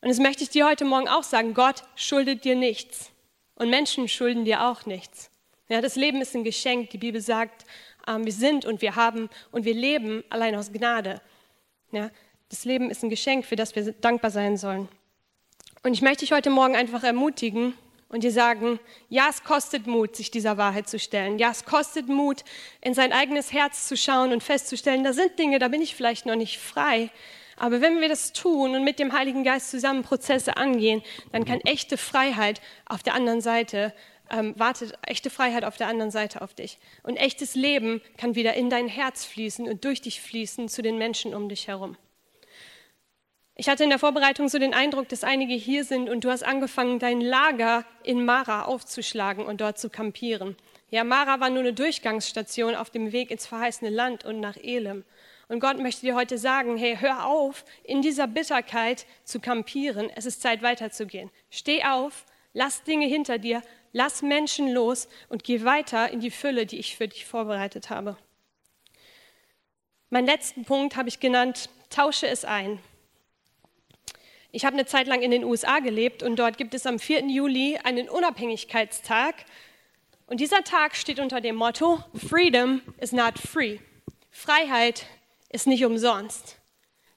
Und 0.00 0.08
das 0.08 0.18
möchte 0.18 0.42
ich 0.42 0.50
dir 0.50 0.66
heute 0.66 0.84
Morgen 0.84 1.08
auch 1.08 1.22
sagen. 1.22 1.54
Gott 1.54 1.82
schuldet 1.94 2.44
dir 2.44 2.56
nichts 2.56 3.10
und 3.54 3.70
Menschen 3.70 4.08
schulden 4.08 4.44
dir 4.44 4.66
auch 4.66 4.86
nichts. 4.86 5.30
Ja, 5.68 5.80
das 5.80 5.96
Leben 5.96 6.20
ist 6.20 6.34
ein 6.34 6.44
Geschenk. 6.44 6.90
Die 6.90 6.98
Bibel 6.98 7.20
sagt, 7.20 7.64
ähm, 8.08 8.24
wir 8.24 8.32
sind 8.32 8.64
und 8.64 8.82
wir 8.82 8.96
haben 8.96 9.28
und 9.52 9.64
wir 9.64 9.74
leben 9.74 10.24
allein 10.30 10.54
aus 10.56 10.72
Gnade. 10.72 11.20
Ja, 11.92 12.10
das 12.48 12.64
Leben 12.64 12.90
ist 12.90 13.02
ein 13.02 13.10
Geschenk, 13.10 13.46
für 13.46 13.56
das 13.56 13.76
wir 13.76 13.92
dankbar 13.92 14.30
sein 14.30 14.56
sollen. 14.56 14.88
Und 15.82 15.92
ich 15.92 16.02
möchte 16.02 16.20
dich 16.20 16.32
heute 16.32 16.50
Morgen 16.50 16.76
einfach 16.76 17.04
ermutigen, 17.04 17.74
und 18.10 18.22
dir 18.22 18.32
sagen, 18.32 18.78
ja, 19.08 19.28
es 19.30 19.42
kostet 19.44 19.86
Mut, 19.86 20.16
sich 20.16 20.30
dieser 20.30 20.58
Wahrheit 20.58 20.88
zu 20.88 20.98
stellen. 20.98 21.38
Ja, 21.38 21.50
es 21.50 21.64
kostet 21.64 22.08
Mut, 22.08 22.44
in 22.82 22.92
sein 22.92 23.12
eigenes 23.12 23.52
Herz 23.52 23.88
zu 23.88 23.96
schauen 23.96 24.32
und 24.32 24.42
festzustellen, 24.42 25.04
da 25.04 25.12
sind 25.12 25.38
Dinge, 25.38 25.58
da 25.58 25.68
bin 25.68 25.80
ich 25.80 25.94
vielleicht 25.94 26.26
noch 26.26 26.36
nicht 26.36 26.58
frei. 26.58 27.10
Aber 27.56 27.80
wenn 27.80 28.00
wir 28.00 28.08
das 28.08 28.32
tun 28.32 28.74
und 28.74 28.84
mit 28.84 28.98
dem 28.98 29.12
Heiligen 29.12 29.44
Geist 29.44 29.70
zusammen 29.70 30.02
Prozesse 30.02 30.56
angehen, 30.56 31.02
dann 31.32 31.44
kann 31.44 31.60
echte 31.60 31.96
Freiheit 31.96 32.60
auf 32.86 33.02
der 33.02 33.14
anderen 33.14 33.40
Seite 33.40 33.94
ähm, 34.30 34.54
wartet 34.56 34.92
echte 35.06 35.28
Freiheit 35.28 35.64
auf 35.64 35.76
der 35.76 35.88
anderen 35.88 36.10
Seite 36.10 36.40
auf 36.40 36.54
dich. 36.54 36.78
Und 37.02 37.16
echtes 37.16 37.54
Leben 37.54 38.00
kann 38.16 38.34
wieder 38.34 38.54
in 38.54 38.70
dein 38.70 38.88
Herz 38.88 39.24
fließen 39.24 39.68
und 39.68 39.84
durch 39.84 40.00
dich 40.00 40.20
fließen 40.20 40.68
zu 40.68 40.82
den 40.82 40.98
Menschen 40.98 41.34
um 41.34 41.48
dich 41.48 41.68
herum. 41.68 41.96
Ich 43.60 43.68
hatte 43.68 43.84
in 43.84 43.90
der 43.90 43.98
Vorbereitung 43.98 44.48
so 44.48 44.58
den 44.58 44.72
Eindruck, 44.72 45.10
dass 45.10 45.22
einige 45.22 45.52
hier 45.52 45.84
sind 45.84 46.08
und 46.08 46.24
du 46.24 46.30
hast 46.30 46.42
angefangen, 46.42 46.98
dein 46.98 47.20
Lager 47.20 47.84
in 48.02 48.24
Mara 48.24 48.62
aufzuschlagen 48.62 49.44
und 49.44 49.60
dort 49.60 49.78
zu 49.78 49.90
kampieren. 49.90 50.56
Ja, 50.88 51.04
Mara 51.04 51.40
war 51.40 51.50
nur 51.50 51.58
eine 51.58 51.74
Durchgangsstation 51.74 52.74
auf 52.74 52.88
dem 52.88 53.12
Weg 53.12 53.30
ins 53.30 53.46
verheißene 53.46 53.90
Land 53.90 54.24
und 54.24 54.40
nach 54.40 54.56
Elim. 54.56 55.04
Und 55.48 55.60
Gott 55.60 55.78
möchte 55.78 56.06
dir 56.06 56.14
heute 56.14 56.38
sagen, 56.38 56.78
hey, 56.78 56.96
hör 56.98 57.26
auf, 57.26 57.66
in 57.84 58.00
dieser 58.00 58.26
Bitterkeit 58.26 59.04
zu 59.24 59.40
kampieren. 59.40 60.08
Es 60.16 60.24
ist 60.24 60.40
Zeit 60.40 60.62
weiterzugehen. 60.62 61.30
Steh 61.50 61.84
auf, 61.84 62.24
lass 62.54 62.82
Dinge 62.84 63.08
hinter 63.08 63.36
dir, 63.36 63.60
lass 63.92 64.22
Menschen 64.22 64.72
los 64.72 65.06
und 65.28 65.44
geh 65.44 65.64
weiter 65.64 66.10
in 66.10 66.20
die 66.20 66.30
Fülle, 66.30 66.64
die 66.64 66.78
ich 66.78 66.96
für 66.96 67.08
dich 67.08 67.26
vorbereitet 67.26 67.90
habe. 67.90 68.16
Meinen 70.08 70.24
letzten 70.24 70.64
Punkt 70.64 70.96
habe 70.96 71.10
ich 71.10 71.20
genannt, 71.20 71.68
tausche 71.90 72.26
es 72.26 72.46
ein. 72.46 72.80
Ich 74.52 74.64
habe 74.64 74.74
eine 74.74 74.86
Zeit 74.86 75.06
lang 75.06 75.22
in 75.22 75.30
den 75.30 75.44
USA 75.44 75.78
gelebt 75.78 76.22
und 76.22 76.36
dort 76.36 76.58
gibt 76.58 76.74
es 76.74 76.84
am 76.84 76.98
4. 76.98 77.26
Juli 77.26 77.78
einen 77.84 78.08
Unabhängigkeitstag. 78.08 79.34
Und 80.26 80.40
dieser 80.40 80.64
Tag 80.64 80.96
steht 80.96 81.20
unter 81.20 81.40
dem 81.40 81.54
Motto, 81.54 82.02
Freedom 82.14 82.82
is 82.98 83.12
not 83.12 83.38
free. 83.38 83.78
Freiheit 84.30 85.06
ist 85.50 85.68
nicht 85.68 85.84
umsonst. 85.84 86.58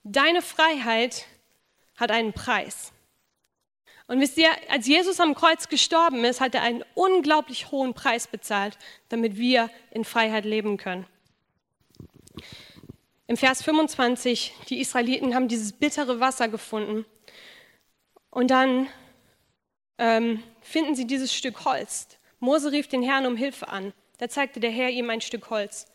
Deine 0.04 0.42
Freiheit 0.42 1.26
hat 1.96 2.12
einen 2.12 2.34
Preis. 2.34 2.92
Und 4.08 4.20
wisst 4.20 4.38
ihr, 4.38 4.50
als 4.70 4.86
Jesus 4.86 5.20
am 5.20 5.34
Kreuz 5.34 5.70
gestorben 5.70 6.24
ist, 6.26 6.42
hat 6.42 6.54
er 6.54 6.62
einen 6.62 6.84
unglaublich 6.94 7.72
hohen 7.72 7.94
Preis 7.96 8.28
bezahlt, 8.28 8.78
damit 9.10 9.38
wir 9.38 9.70
in 9.92 10.04
Freiheit 10.04 10.46
leben 10.46 10.78
können. 10.78 11.08
Im 13.26 13.38
Vers 13.38 13.64
25, 13.64 14.54
die 14.70 14.82
Israeliten 14.82 15.34
haben 15.34 15.48
dieses 15.48 15.72
bittere 15.72 16.20
Wasser 16.20 16.48
gefunden 16.48 17.06
und 18.34 18.50
dann 18.50 18.88
ähm, 20.00 20.42
finden 20.62 20.96
sie 20.96 21.06
dieses 21.06 21.34
Stück 21.34 21.66
Holz. 21.66 22.08
Mose 22.40 22.72
rief 22.72 22.88
den 22.88 23.04
Herrn 23.04 23.28
um 23.28 23.38
Hilfe 23.38 23.68
an. 23.68 23.94
Da 24.18 24.28
zeigte 24.28 24.60
der 24.60 24.72
Herr 24.72 24.90
ihm 24.90 25.10
ein 25.10 25.22
Stück 25.22 25.50
Holz. 25.52 25.88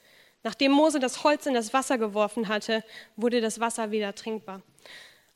Nachdem 0.45 0.71
Mose 0.71 1.01
das 1.01 1.25
Holz 1.25 1.47
in 1.47 1.55
das 1.55 1.73
Wasser 1.73 1.99
geworfen 1.99 2.47
hatte, 2.47 2.85
wurde 3.17 3.41
das 3.41 3.59
Wasser 3.59 3.91
wieder 3.91 4.15
trinkbar. 4.15 4.63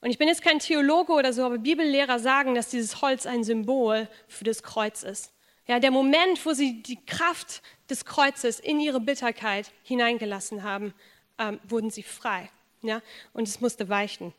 Und 0.01 0.11
ich 0.11 0.19
bin 0.19 0.29
jetzt 0.29 0.43
kein 0.43 0.61
Theologe 0.61 1.13
oder 1.13 1.33
so, 1.33 1.45
aber 1.45 1.59
Bibellehrer 1.59 2.21
sagen, 2.21 2.55
dass 2.55 2.69
dieses 2.69 3.03
Holz 3.03 3.27
ein 3.27 3.43
Symbol 3.43 4.09
für 4.29 4.45
das 4.45 4.63
Kreuz 4.63 5.03
ist. 5.03 5.33
Ja, 5.67 5.81
der 5.81 5.91
Moment, 5.91 6.45
wo 6.47 6.53
sie 6.53 6.83
die 6.83 7.05
Kraft 7.05 7.63
des 7.91 8.05
Kreuzes 8.05 8.61
in 8.61 8.79
ihre 8.79 9.01
Bitterkeit 9.01 9.73
hineingelassen 9.83 10.63
haben, 10.63 10.95
ähm, 11.39 11.59
wurden 11.65 11.91
sie 11.91 12.03
frei. 12.05 12.49
Ja, 12.83 13.03
und 13.33 13.49
es 13.49 13.61
musste 13.61 13.89
weichen. 13.89 14.33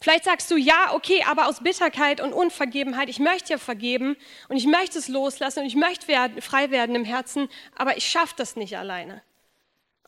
Vielleicht 0.00 0.24
sagst 0.24 0.50
du, 0.50 0.56
ja, 0.56 0.92
okay, 0.94 1.24
aber 1.28 1.46
aus 1.48 1.60
Bitterkeit 1.60 2.20
und 2.20 2.32
Unvergebenheit, 2.32 3.08
ich 3.08 3.18
möchte 3.18 3.52
ja 3.52 3.58
vergeben 3.58 4.16
und 4.48 4.56
ich 4.56 4.66
möchte 4.66 4.98
es 4.98 5.08
loslassen 5.08 5.60
und 5.60 5.66
ich 5.66 5.76
möchte 5.76 6.08
werden, 6.08 6.40
frei 6.42 6.70
werden 6.70 6.94
im 6.94 7.04
Herzen, 7.04 7.48
aber 7.76 7.96
ich 7.96 8.06
schaffe 8.06 8.34
das 8.36 8.56
nicht 8.56 8.76
alleine. 8.76 9.22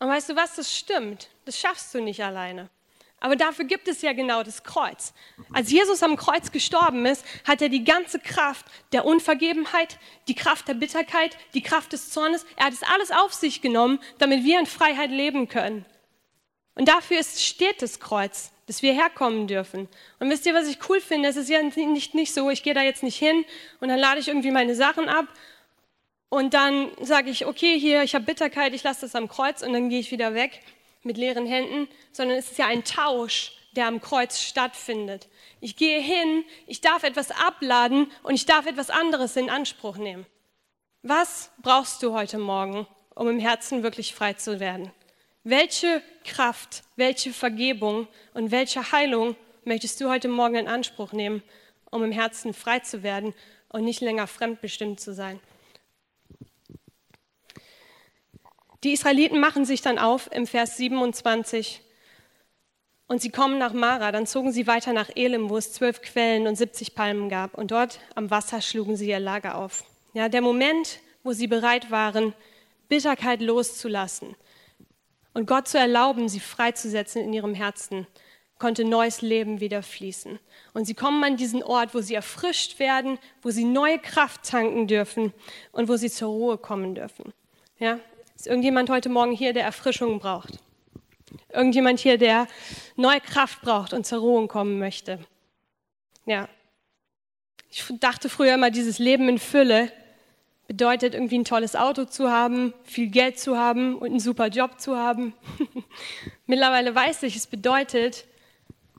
Und 0.00 0.08
weißt 0.08 0.30
du 0.30 0.36
was, 0.36 0.56
das 0.56 0.76
stimmt, 0.76 1.28
das 1.44 1.58
schaffst 1.58 1.94
du 1.94 2.00
nicht 2.00 2.22
alleine. 2.24 2.70
Aber 3.24 3.36
dafür 3.36 3.64
gibt 3.64 3.88
es 3.88 4.02
ja 4.02 4.12
genau 4.12 4.42
das 4.42 4.64
Kreuz. 4.64 5.14
Als 5.50 5.70
Jesus 5.70 6.02
am 6.02 6.16
Kreuz 6.16 6.52
gestorben 6.52 7.06
ist, 7.06 7.24
hat 7.46 7.62
er 7.62 7.70
die 7.70 7.82
ganze 7.82 8.18
Kraft 8.18 8.66
der 8.92 9.06
Unvergebenheit, 9.06 9.98
die 10.28 10.34
Kraft 10.34 10.68
der 10.68 10.74
Bitterkeit, 10.74 11.34
die 11.54 11.62
Kraft 11.62 11.94
des 11.94 12.10
Zornes, 12.10 12.44
er 12.56 12.66
hat 12.66 12.74
es 12.74 12.82
alles 12.82 13.10
auf 13.10 13.32
sich 13.32 13.62
genommen, 13.62 13.98
damit 14.18 14.44
wir 14.44 14.58
in 14.58 14.66
Freiheit 14.66 15.10
leben 15.10 15.48
können. 15.48 15.86
Und 16.74 16.88
dafür 16.88 17.18
ist, 17.18 17.44
steht 17.44 17.82
das 17.82 18.00
Kreuz 18.00 18.50
dass 18.66 18.82
wir 18.82 18.94
herkommen 18.94 19.46
dürfen. 19.46 19.88
Und 20.18 20.30
wisst 20.30 20.46
ihr, 20.46 20.54
was 20.54 20.68
ich 20.68 20.78
cool 20.88 21.00
finde? 21.00 21.28
Es 21.28 21.36
ist 21.36 21.50
ja 21.50 21.62
nicht, 21.62 22.14
nicht 22.14 22.34
so, 22.34 22.50
ich 22.50 22.62
gehe 22.62 22.74
da 22.74 22.82
jetzt 22.82 23.02
nicht 23.02 23.18
hin 23.18 23.44
und 23.80 23.88
dann 23.88 23.98
lade 23.98 24.20
ich 24.20 24.28
irgendwie 24.28 24.50
meine 24.50 24.74
Sachen 24.74 25.08
ab 25.08 25.26
und 26.28 26.54
dann 26.54 26.90
sage 27.00 27.30
ich, 27.30 27.46
okay, 27.46 27.78
hier, 27.78 28.02
ich 28.02 28.14
habe 28.14 28.24
Bitterkeit, 28.24 28.74
ich 28.74 28.82
lasse 28.82 29.02
das 29.02 29.14
am 29.14 29.28
Kreuz 29.28 29.62
und 29.62 29.72
dann 29.72 29.88
gehe 29.88 30.00
ich 30.00 30.10
wieder 30.10 30.34
weg 30.34 30.60
mit 31.02 31.18
leeren 31.18 31.46
Händen, 31.46 31.88
sondern 32.12 32.38
es 32.38 32.52
ist 32.52 32.58
ja 32.58 32.66
ein 32.66 32.84
Tausch, 32.84 33.52
der 33.76 33.86
am 33.86 34.00
Kreuz 34.00 34.40
stattfindet. 34.40 35.28
Ich 35.60 35.76
gehe 35.76 36.00
hin, 36.00 36.44
ich 36.66 36.80
darf 36.80 37.02
etwas 37.02 37.30
abladen 37.30 38.10
und 38.22 38.34
ich 38.34 38.46
darf 38.46 38.66
etwas 38.66 38.88
anderes 38.88 39.36
in 39.36 39.50
Anspruch 39.50 39.96
nehmen. 39.96 40.24
Was 41.02 41.50
brauchst 41.60 42.02
du 42.02 42.14
heute 42.14 42.38
Morgen, 42.38 42.86
um 43.14 43.28
im 43.28 43.38
Herzen 43.38 43.82
wirklich 43.82 44.14
frei 44.14 44.32
zu 44.32 44.58
werden? 44.58 44.90
Welche 45.46 46.00
Kraft, 46.24 46.84
welche 46.96 47.30
Vergebung 47.30 48.08
und 48.32 48.50
welche 48.50 48.92
Heilung 48.92 49.36
möchtest 49.64 50.00
du 50.00 50.08
heute 50.08 50.28
Morgen 50.28 50.54
in 50.54 50.68
Anspruch 50.68 51.12
nehmen, 51.12 51.42
um 51.90 52.02
im 52.02 52.12
Herzen 52.12 52.54
frei 52.54 52.78
zu 52.78 53.02
werden 53.02 53.34
und 53.68 53.84
nicht 53.84 54.00
länger 54.00 54.26
fremdbestimmt 54.26 55.00
zu 55.00 55.12
sein? 55.12 55.38
Die 58.84 58.92
Israeliten 58.92 59.38
machen 59.38 59.66
sich 59.66 59.82
dann 59.82 59.98
auf 59.98 60.32
im 60.32 60.46
Vers 60.46 60.78
27 60.78 61.82
und 63.06 63.20
sie 63.20 63.30
kommen 63.30 63.58
nach 63.58 63.74
Mara. 63.74 64.12
Dann 64.12 64.26
zogen 64.26 64.50
sie 64.50 64.66
weiter 64.66 64.94
nach 64.94 65.10
Elim, 65.14 65.50
wo 65.50 65.58
es 65.58 65.74
zwölf 65.74 66.00
Quellen 66.00 66.46
und 66.46 66.56
70 66.56 66.94
Palmen 66.94 67.28
gab. 67.28 67.52
Und 67.52 67.70
dort 67.70 68.00
am 68.14 68.30
Wasser 68.30 68.62
schlugen 68.62 68.96
sie 68.96 69.10
ihr 69.10 69.20
Lager 69.20 69.58
auf. 69.58 69.84
Ja, 70.14 70.30
der 70.30 70.40
Moment, 70.40 71.00
wo 71.22 71.32
sie 71.32 71.48
bereit 71.48 71.90
waren, 71.90 72.32
Bitterkeit 72.88 73.42
loszulassen, 73.42 74.36
und 75.34 75.46
Gott 75.46 75.68
zu 75.68 75.78
erlauben, 75.78 76.28
sie 76.28 76.40
freizusetzen 76.40 77.22
in 77.22 77.32
ihrem 77.32 77.54
Herzen, 77.54 78.06
konnte 78.58 78.84
neues 78.84 79.20
Leben 79.20 79.60
wieder 79.60 79.82
fließen. 79.82 80.38
Und 80.72 80.86
sie 80.86 80.94
kommen 80.94 81.22
an 81.24 81.36
diesen 81.36 81.62
Ort, 81.62 81.94
wo 81.94 82.00
sie 82.00 82.14
erfrischt 82.14 82.78
werden, 82.78 83.18
wo 83.42 83.50
sie 83.50 83.64
neue 83.64 83.98
Kraft 83.98 84.44
tanken 84.48 84.86
dürfen 84.86 85.34
und 85.72 85.88
wo 85.88 85.96
sie 85.96 86.08
zur 86.08 86.28
Ruhe 86.28 86.56
kommen 86.56 86.94
dürfen. 86.94 87.34
Ja? 87.78 87.98
Ist 88.36 88.46
irgendjemand 88.46 88.90
heute 88.90 89.08
Morgen 89.08 89.32
hier, 89.32 89.52
der 89.52 89.64
Erfrischung 89.64 90.18
braucht? 90.18 90.60
Irgendjemand 91.52 91.98
hier, 91.98 92.16
der 92.16 92.46
neue 92.96 93.20
Kraft 93.20 93.60
braucht 93.60 93.92
und 93.92 94.06
zur 94.06 94.20
Ruhe 94.20 94.46
kommen 94.46 94.78
möchte? 94.78 95.18
Ja. 96.24 96.48
Ich 97.70 97.84
dachte 97.98 98.28
früher 98.28 98.54
immer, 98.54 98.70
dieses 98.70 99.00
Leben 99.00 99.28
in 99.28 99.38
Fülle 99.38 99.92
bedeutet 100.66 101.14
irgendwie 101.14 101.38
ein 101.38 101.44
tolles 101.44 101.76
Auto 101.76 102.04
zu 102.04 102.30
haben, 102.30 102.72
viel 102.84 103.08
Geld 103.08 103.38
zu 103.38 103.56
haben 103.56 103.96
und 103.96 104.10
einen 104.10 104.20
super 104.20 104.48
Job 104.48 104.80
zu 104.80 104.96
haben. 104.96 105.34
Mittlerweile 106.46 106.94
weiß 106.94 107.22
ich, 107.24 107.36
es 107.36 107.46
bedeutet, 107.46 108.26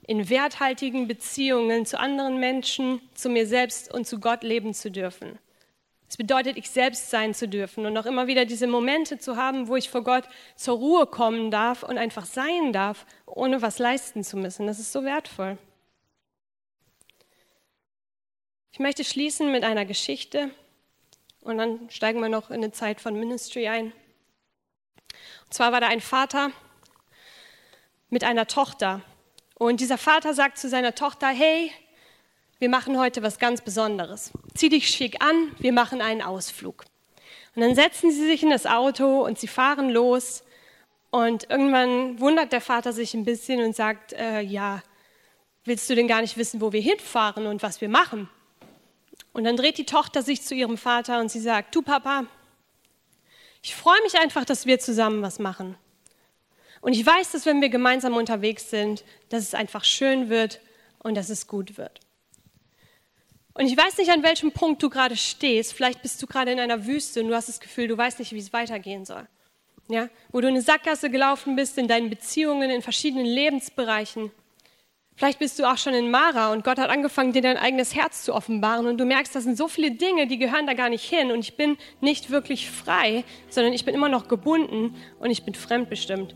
in 0.07 0.29
werthaltigen 0.29 1.07
Beziehungen 1.07 1.85
zu 1.85 1.99
anderen 1.99 2.39
Menschen, 2.39 3.01
zu 3.15 3.29
mir 3.29 3.47
selbst 3.47 3.91
und 3.91 4.05
zu 4.05 4.19
Gott 4.19 4.43
leben 4.43 4.73
zu 4.73 4.91
dürfen. 4.91 5.39
Es 6.07 6.17
bedeutet, 6.17 6.57
ich 6.57 6.69
selbst 6.69 7.09
sein 7.09 7.33
zu 7.33 7.47
dürfen 7.47 7.85
und 7.85 7.97
auch 7.97 8.05
immer 8.05 8.27
wieder 8.27 8.45
diese 8.45 8.67
Momente 8.67 9.17
zu 9.17 9.37
haben, 9.37 9.67
wo 9.67 9.75
ich 9.75 9.89
vor 9.89 10.03
Gott 10.03 10.25
zur 10.55 10.77
Ruhe 10.77 11.07
kommen 11.07 11.49
darf 11.49 11.81
und 11.81 11.97
einfach 11.97 12.25
sein 12.25 12.71
darf, 12.71 13.07
ohne 13.25 13.63
was 13.63 13.79
leisten 13.79 14.23
zu 14.23 14.37
müssen. 14.37 14.67
Das 14.67 14.79
ist 14.79 14.91
so 14.91 15.03
wertvoll. 15.03 15.57
Ich 18.71 18.79
möchte 18.79 19.03
schließen 19.03 19.51
mit 19.51 19.63
einer 19.63 19.85
Geschichte, 19.85 20.51
und 21.45 21.59
dann 21.59 21.89
steigen 21.91 22.19
wir 22.21 22.29
noch 22.29 22.49
in 22.49 22.55
eine 22.55 22.71
Zeit 22.71 22.99
von 22.99 23.17
Ministry 23.17 23.67
ein. 23.67 23.93
Und 25.45 25.53
zwar 25.53 25.71
war 25.71 25.79
da 25.79 25.87
ein 25.87 26.01
Vater 26.01 26.51
mit 28.09 28.23
einer 28.23 28.47
Tochter. 28.47 29.01
Und 29.53 29.79
dieser 29.79 29.99
Vater 29.99 30.33
sagt 30.33 30.57
zu 30.57 30.67
seiner 30.67 30.95
Tochter, 30.95 31.27
hey, 31.27 31.71
wir 32.57 32.69
machen 32.69 32.97
heute 32.99 33.21
was 33.21 33.37
ganz 33.37 33.61
Besonderes. 33.61 34.31
Zieh 34.55 34.69
dich 34.69 34.87
schick 34.87 35.23
an, 35.23 35.51
wir 35.59 35.71
machen 35.71 36.01
einen 36.01 36.23
Ausflug. 36.23 36.83
Und 37.55 37.61
dann 37.61 37.75
setzen 37.75 38.11
sie 38.11 38.25
sich 38.25 38.41
in 38.41 38.49
das 38.49 38.65
Auto 38.65 39.23
und 39.23 39.37
sie 39.37 39.47
fahren 39.47 39.89
los. 39.91 40.43
Und 41.11 41.49
irgendwann 41.51 42.19
wundert 42.19 42.53
der 42.53 42.61
Vater 42.61 42.91
sich 42.91 43.13
ein 43.13 43.23
bisschen 43.23 43.63
und 43.63 43.75
sagt, 43.75 44.13
äh, 44.13 44.41
ja, 44.41 44.81
willst 45.63 45.89
du 45.89 45.95
denn 45.95 46.07
gar 46.07 46.21
nicht 46.21 46.37
wissen, 46.37 46.59
wo 46.59 46.71
wir 46.71 46.81
hinfahren 46.81 47.45
und 47.45 47.61
was 47.61 47.81
wir 47.81 47.89
machen? 47.89 48.29
Und 49.35 49.43
dann 49.43 49.57
dreht 49.57 49.77
die 49.77 49.85
Tochter 49.85 50.21
sich 50.21 50.43
zu 50.43 50.55
ihrem 50.55 50.77
Vater 50.77 51.19
und 51.19 51.29
sie 51.29 51.41
sagt, 51.41 51.75
du 51.75 51.81
Papa, 51.81 52.25
ich 53.61 53.75
freue 53.75 54.01
mich 54.03 54.17
einfach, 54.17 54.45
dass 54.45 54.65
wir 54.65 54.79
zusammen 54.79 55.21
was 55.21 55.39
machen. 55.39 55.75
Und 56.79 56.93
ich 56.93 57.05
weiß, 57.05 57.33
dass 57.33 57.45
wenn 57.45 57.59
wir 57.59 57.67
gemeinsam 57.67 58.15
unterwegs 58.15 58.69
sind, 58.69 59.03
dass 59.27 59.43
es 59.43 59.53
einfach 59.53 59.83
schön 59.83 60.29
wird 60.29 60.61
und 60.99 61.15
dass 61.15 61.29
es 61.29 61.47
gut 61.47 61.77
wird. 61.77 61.99
Und 63.55 63.65
ich 63.65 63.75
weiß 63.75 63.97
nicht, 63.97 64.09
an 64.09 64.23
welchem 64.23 64.53
Punkt 64.53 64.81
du 64.81 64.89
gerade 64.89 65.17
stehst. 65.17 65.73
Vielleicht 65.73 66.01
bist 66.01 66.23
du 66.23 66.27
gerade 66.27 66.53
in 66.53 66.59
einer 66.61 66.85
Wüste 66.85 67.21
und 67.21 67.27
du 67.27 67.35
hast 67.35 67.49
das 67.49 67.59
Gefühl, 67.59 67.89
du 67.89 67.97
weißt 67.97 68.19
nicht, 68.19 68.31
wie 68.31 68.39
es 68.39 68.53
weitergehen 68.53 69.03
soll. 69.03 69.27
Ja? 69.89 70.07
Wo 70.31 70.39
du 70.39 70.47
in 70.47 70.53
eine 70.53 70.63
Sackgasse 70.63 71.09
gelaufen 71.09 71.57
bist 71.57 71.77
in 71.77 71.89
deinen 71.89 72.09
Beziehungen, 72.09 72.69
in 72.69 72.81
verschiedenen 72.81 73.25
Lebensbereichen. 73.25 74.31
Vielleicht 75.17 75.39
bist 75.39 75.57
du 75.59 75.63
auch 75.63 75.77
schon 75.77 75.93
in 75.93 76.11
Mara 76.11 76.51
und 76.51 76.65
Gott 76.65 76.77
hat 76.77 76.89
angefangen, 76.89 77.31
dir 77.31 77.41
dein 77.41 77.57
eigenes 77.57 77.95
Herz 77.95 78.23
zu 78.23 78.33
offenbaren 78.33 78.85
und 78.85 78.97
du 78.97 79.05
merkst, 79.05 79.33
das 79.33 79.45
sind 79.45 79.57
so 79.57 79.69
viele 79.69 79.91
Dinge, 79.91 80.27
die 80.27 80.37
gehören 80.37 80.67
da 80.67 80.73
gar 80.73 80.89
nicht 80.89 81.05
hin 81.05 81.31
und 81.31 81.39
ich 81.39 81.55
bin 81.55 81.77
nicht 82.01 82.31
wirklich 82.31 82.69
frei, 82.69 83.23
sondern 83.49 83.71
ich 83.71 83.85
bin 83.85 83.95
immer 83.95 84.09
noch 84.09 84.27
gebunden 84.27 84.95
und 85.19 85.31
ich 85.31 85.43
bin 85.43 85.55
fremdbestimmt. 85.55 86.35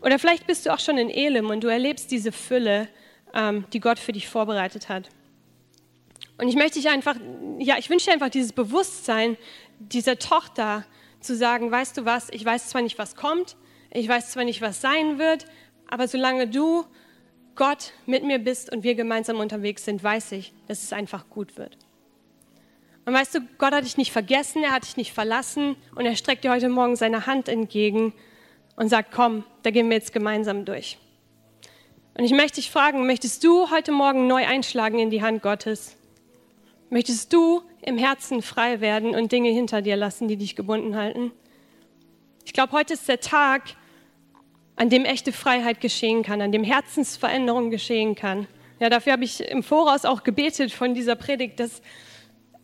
Oder 0.00 0.18
vielleicht 0.18 0.48
bist 0.48 0.66
du 0.66 0.72
auch 0.72 0.80
schon 0.80 0.98
in 0.98 1.08
Elim 1.08 1.50
und 1.50 1.62
du 1.62 1.68
erlebst 1.68 2.10
diese 2.10 2.32
Fülle, 2.32 2.88
ähm, 3.32 3.64
die 3.72 3.78
Gott 3.78 4.00
für 4.00 4.12
dich 4.12 4.28
vorbereitet 4.28 4.88
hat. 4.88 5.08
Und 6.36 6.48
ich 6.48 6.56
möchte 6.56 6.80
dich 6.80 6.88
einfach, 6.88 7.14
ja, 7.60 7.76
ich 7.78 7.90
wünsche 7.90 8.06
dir 8.06 8.12
einfach 8.12 8.28
dieses 8.28 8.52
Bewusstsein 8.52 9.36
dieser 9.78 10.18
Tochter 10.18 10.84
zu 11.20 11.36
sagen, 11.36 11.70
weißt 11.70 11.96
du 11.96 12.04
was, 12.04 12.28
ich 12.30 12.44
weiß 12.44 12.70
zwar 12.70 12.82
nicht, 12.82 12.98
was 12.98 13.14
kommt, 13.14 13.56
ich 13.92 14.08
weiß 14.08 14.32
zwar 14.32 14.42
nicht, 14.42 14.60
was 14.60 14.80
sein 14.80 15.20
wird, 15.20 15.46
aber 15.88 16.08
solange 16.08 16.48
du 16.48 16.84
Gott 17.56 17.92
mit 18.06 18.24
mir 18.24 18.38
bist 18.38 18.72
und 18.72 18.82
wir 18.82 18.94
gemeinsam 18.94 19.38
unterwegs 19.38 19.84
sind, 19.84 20.02
weiß 20.02 20.32
ich, 20.32 20.52
dass 20.68 20.82
es 20.82 20.92
einfach 20.92 21.28
gut 21.30 21.56
wird. 21.56 21.76
Und 23.06 23.12
weißt 23.12 23.34
du, 23.34 23.40
Gott 23.58 23.72
hat 23.72 23.84
dich 23.84 23.96
nicht 23.96 24.12
vergessen, 24.12 24.62
er 24.62 24.72
hat 24.72 24.84
dich 24.84 24.96
nicht 24.96 25.12
verlassen 25.12 25.76
und 25.94 26.06
er 26.06 26.16
streckt 26.16 26.44
dir 26.44 26.50
heute 26.50 26.68
Morgen 26.68 26.96
seine 26.96 27.26
Hand 27.26 27.48
entgegen 27.48 28.14
und 28.76 28.88
sagt, 28.88 29.12
komm, 29.12 29.44
da 29.62 29.70
gehen 29.70 29.88
wir 29.88 29.96
jetzt 29.96 30.12
gemeinsam 30.12 30.64
durch. 30.64 30.98
Und 32.16 32.24
ich 32.24 32.32
möchte 32.32 32.56
dich 32.56 32.70
fragen, 32.70 33.06
möchtest 33.06 33.44
du 33.44 33.70
heute 33.70 33.92
Morgen 33.92 34.26
neu 34.26 34.46
einschlagen 34.46 34.98
in 34.98 35.10
die 35.10 35.22
Hand 35.22 35.42
Gottes? 35.42 35.96
Möchtest 36.88 37.32
du 37.32 37.62
im 37.82 37.98
Herzen 37.98 38.40
frei 38.40 38.80
werden 38.80 39.14
und 39.14 39.32
Dinge 39.32 39.50
hinter 39.50 39.82
dir 39.82 39.96
lassen, 39.96 40.28
die 40.28 40.36
dich 40.36 40.54
gebunden 40.54 40.96
halten? 40.96 41.32
Ich 42.44 42.52
glaube, 42.52 42.72
heute 42.72 42.94
ist 42.94 43.08
der 43.08 43.20
Tag, 43.20 43.62
an 44.76 44.90
dem 44.90 45.04
echte 45.04 45.32
Freiheit 45.32 45.80
geschehen 45.80 46.22
kann, 46.22 46.40
an 46.40 46.52
dem 46.52 46.64
Herzensveränderung 46.64 47.70
geschehen 47.70 48.14
kann. 48.14 48.46
Ja, 48.80 48.88
dafür 48.90 49.12
habe 49.12 49.24
ich 49.24 49.40
im 49.40 49.62
Voraus 49.62 50.04
auch 50.04 50.24
gebetet 50.24 50.72
von 50.72 50.94
dieser 50.94 51.14
Predigt, 51.14 51.60
dass 51.60 51.80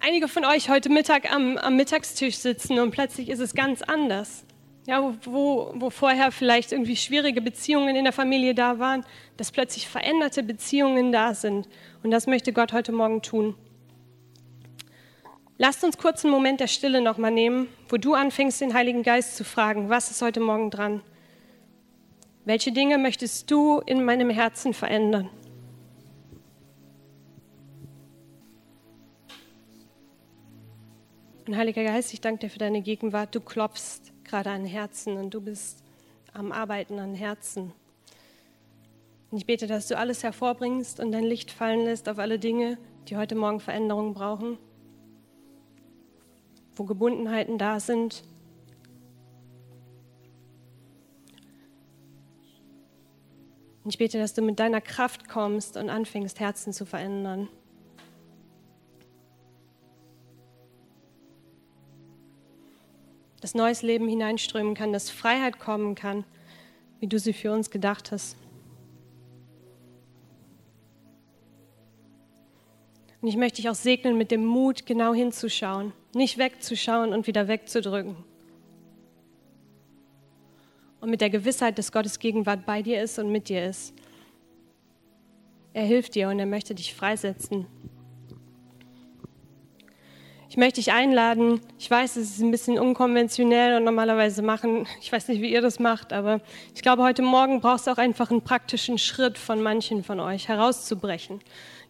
einige 0.00 0.28
von 0.28 0.44
euch 0.44 0.68
heute 0.68 0.88
Mittag 0.88 1.32
am, 1.32 1.56
am 1.56 1.76
Mittagstisch 1.76 2.36
sitzen 2.36 2.78
und 2.78 2.90
plötzlich 2.90 3.28
ist 3.28 3.40
es 3.40 3.54
ganz 3.54 3.82
anders. 3.82 4.44
Ja, 4.86 5.14
wo, 5.24 5.72
wo 5.76 5.90
vorher 5.90 6.32
vielleicht 6.32 6.72
irgendwie 6.72 6.96
schwierige 6.96 7.40
Beziehungen 7.42 7.94
in 7.94 8.04
der 8.04 8.12
Familie 8.12 8.54
da 8.54 8.78
waren, 8.78 9.04
dass 9.36 9.52
plötzlich 9.52 9.86
veränderte 9.86 10.42
Beziehungen 10.42 11.12
da 11.12 11.34
sind. 11.34 11.68
Und 12.02 12.10
das 12.10 12.26
möchte 12.26 12.52
Gott 12.52 12.72
heute 12.72 12.90
Morgen 12.90 13.22
tun. 13.22 13.54
Lasst 15.58 15.84
uns 15.84 15.98
kurz 15.98 16.24
einen 16.24 16.32
Moment 16.32 16.60
der 16.60 16.66
Stille 16.66 17.02
nochmal 17.02 17.30
nehmen, 17.30 17.68
wo 17.90 17.98
du 17.98 18.14
anfängst, 18.14 18.62
den 18.62 18.72
Heiligen 18.72 19.02
Geist 19.02 19.36
zu 19.36 19.44
fragen, 19.44 19.90
was 19.90 20.10
ist 20.10 20.22
heute 20.22 20.40
Morgen 20.40 20.70
dran? 20.70 21.02
Welche 22.44 22.72
Dinge 22.72 22.96
möchtest 22.96 23.50
du 23.50 23.80
in 23.80 24.04
meinem 24.04 24.30
Herzen 24.30 24.72
verändern? 24.72 25.28
Und 31.46 31.56
Heiliger 31.56 31.84
Geist, 31.84 32.14
ich 32.14 32.20
danke 32.20 32.46
dir 32.46 32.50
für 32.50 32.58
deine 32.58 32.80
Gegenwart. 32.80 33.34
Du 33.34 33.40
klopfst 33.40 34.12
gerade 34.24 34.50
an 34.50 34.64
Herzen 34.64 35.16
und 35.16 35.34
du 35.34 35.40
bist 35.40 35.82
am 36.32 36.50
Arbeiten 36.50 36.98
an 36.98 37.14
Herzen. 37.14 37.72
Und 39.30 39.38
ich 39.38 39.46
bete, 39.46 39.66
dass 39.66 39.88
du 39.88 39.98
alles 39.98 40.22
hervorbringst 40.22 40.98
und 40.98 41.12
dein 41.12 41.24
Licht 41.24 41.50
fallen 41.50 41.84
lässt 41.84 42.08
auf 42.08 42.18
alle 42.18 42.38
Dinge, 42.38 42.78
die 43.08 43.16
heute 43.16 43.34
Morgen 43.34 43.60
Veränderungen 43.60 44.14
brauchen, 44.14 44.58
wo 46.74 46.84
Gebundenheiten 46.84 47.58
da 47.58 47.80
sind, 47.80 48.22
Und 53.82 53.90
ich 53.90 53.98
bete, 53.98 54.18
dass 54.18 54.34
du 54.34 54.42
mit 54.42 54.58
deiner 54.58 54.80
Kraft 54.80 55.28
kommst 55.28 55.76
und 55.76 55.88
anfängst, 55.88 56.38
Herzen 56.38 56.72
zu 56.72 56.84
verändern. 56.84 57.48
Dass 63.40 63.54
neues 63.54 63.80
Leben 63.80 64.06
hineinströmen 64.06 64.74
kann, 64.74 64.92
dass 64.92 65.08
Freiheit 65.08 65.58
kommen 65.58 65.94
kann, 65.94 66.24
wie 66.98 67.06
du 67.06 67.18
sie 67.18 67.32
für 67.32 67.52
uns 67.52 67.70
gedacht 67.70 68.12
hast. 68.12 68.36
Und 73.22 73.28
ich 73.28 73.36
möchte 73.36 73.56
dich 73.56 73.70
auch 73.70 73.74
segnen 73.74 74.18
mit 74.18 74.30
dem 74.30 74.44
Mut, 74.44 74.84
genau 74.84 75.14
hinzuschauen, 75.14 75.92
nicht 76.14 76.36
wegzuschauen 76.36 77.12
und 77.12 77.26
wieder 77.26 77.48
wegzudrücken 77.48 78.29
und 81.00 81.10
mit 81.10 81.20
der 81.20 81.30
Gewissheit, 81.30 81.78
dass 81.78 81.92
Gottes 81.92 82.18
Gegenwart 82.18 82.66
bei 82.66 82.82
dir 82.82 83.02
ist 83.02 83.18
und 83.18 83.32
mit 83.32 83.48
dir 83.48 83.64
ist. 83.64 83.94
Er 85.72 85.84
hilft 85.84 86.14
dir 86.14 86.28
und 86.28 86.38
er 86.38 86.46
möchte 86.46 86.74
dich 86.74 86.94
freisetzen. 86.94 87.66
Ich 90.50 90.56
möchte 90.56 90.80
dich 90.80 90.90
einladen. 90.90 91.60
Ich 91.78 91.88
weiß, 91.88 92.16
es 92.16 92.30
ist 92.30 92.40
ein 92.40 92.50
bisschen 92.50 92.76
unkonventionell 92.76 93.76
und 93.76 93.84
normalerweise 93.84 94.42
machen, 94.42 94.84
ich 95.00 95.12
weiß 95.12 95.28
nicht, 95.28 95.40
wie 95.40 95.52
ihr 95.52 95.62
das 95.62 95.78
macht, 95.78 96.12
aber 96.12 96.40
ich 96.74 96.82
glaube, 96.82 97.04
heute 97.04 97.22
Morgen 97.22 97.60
brauchst 97.60 97.86
du 97.86 97.92
auch 97.92 97.98
einfach 97.98 98.32
einen 98.32 98.42
praktischen 98.42 98.98
Schritt 98.98 99.38
von 99.38 99.62
manchen 99.62 100.02
von 100.02 100.18
euch 100.18 100.48
herauszubrechen. 100.48 101.40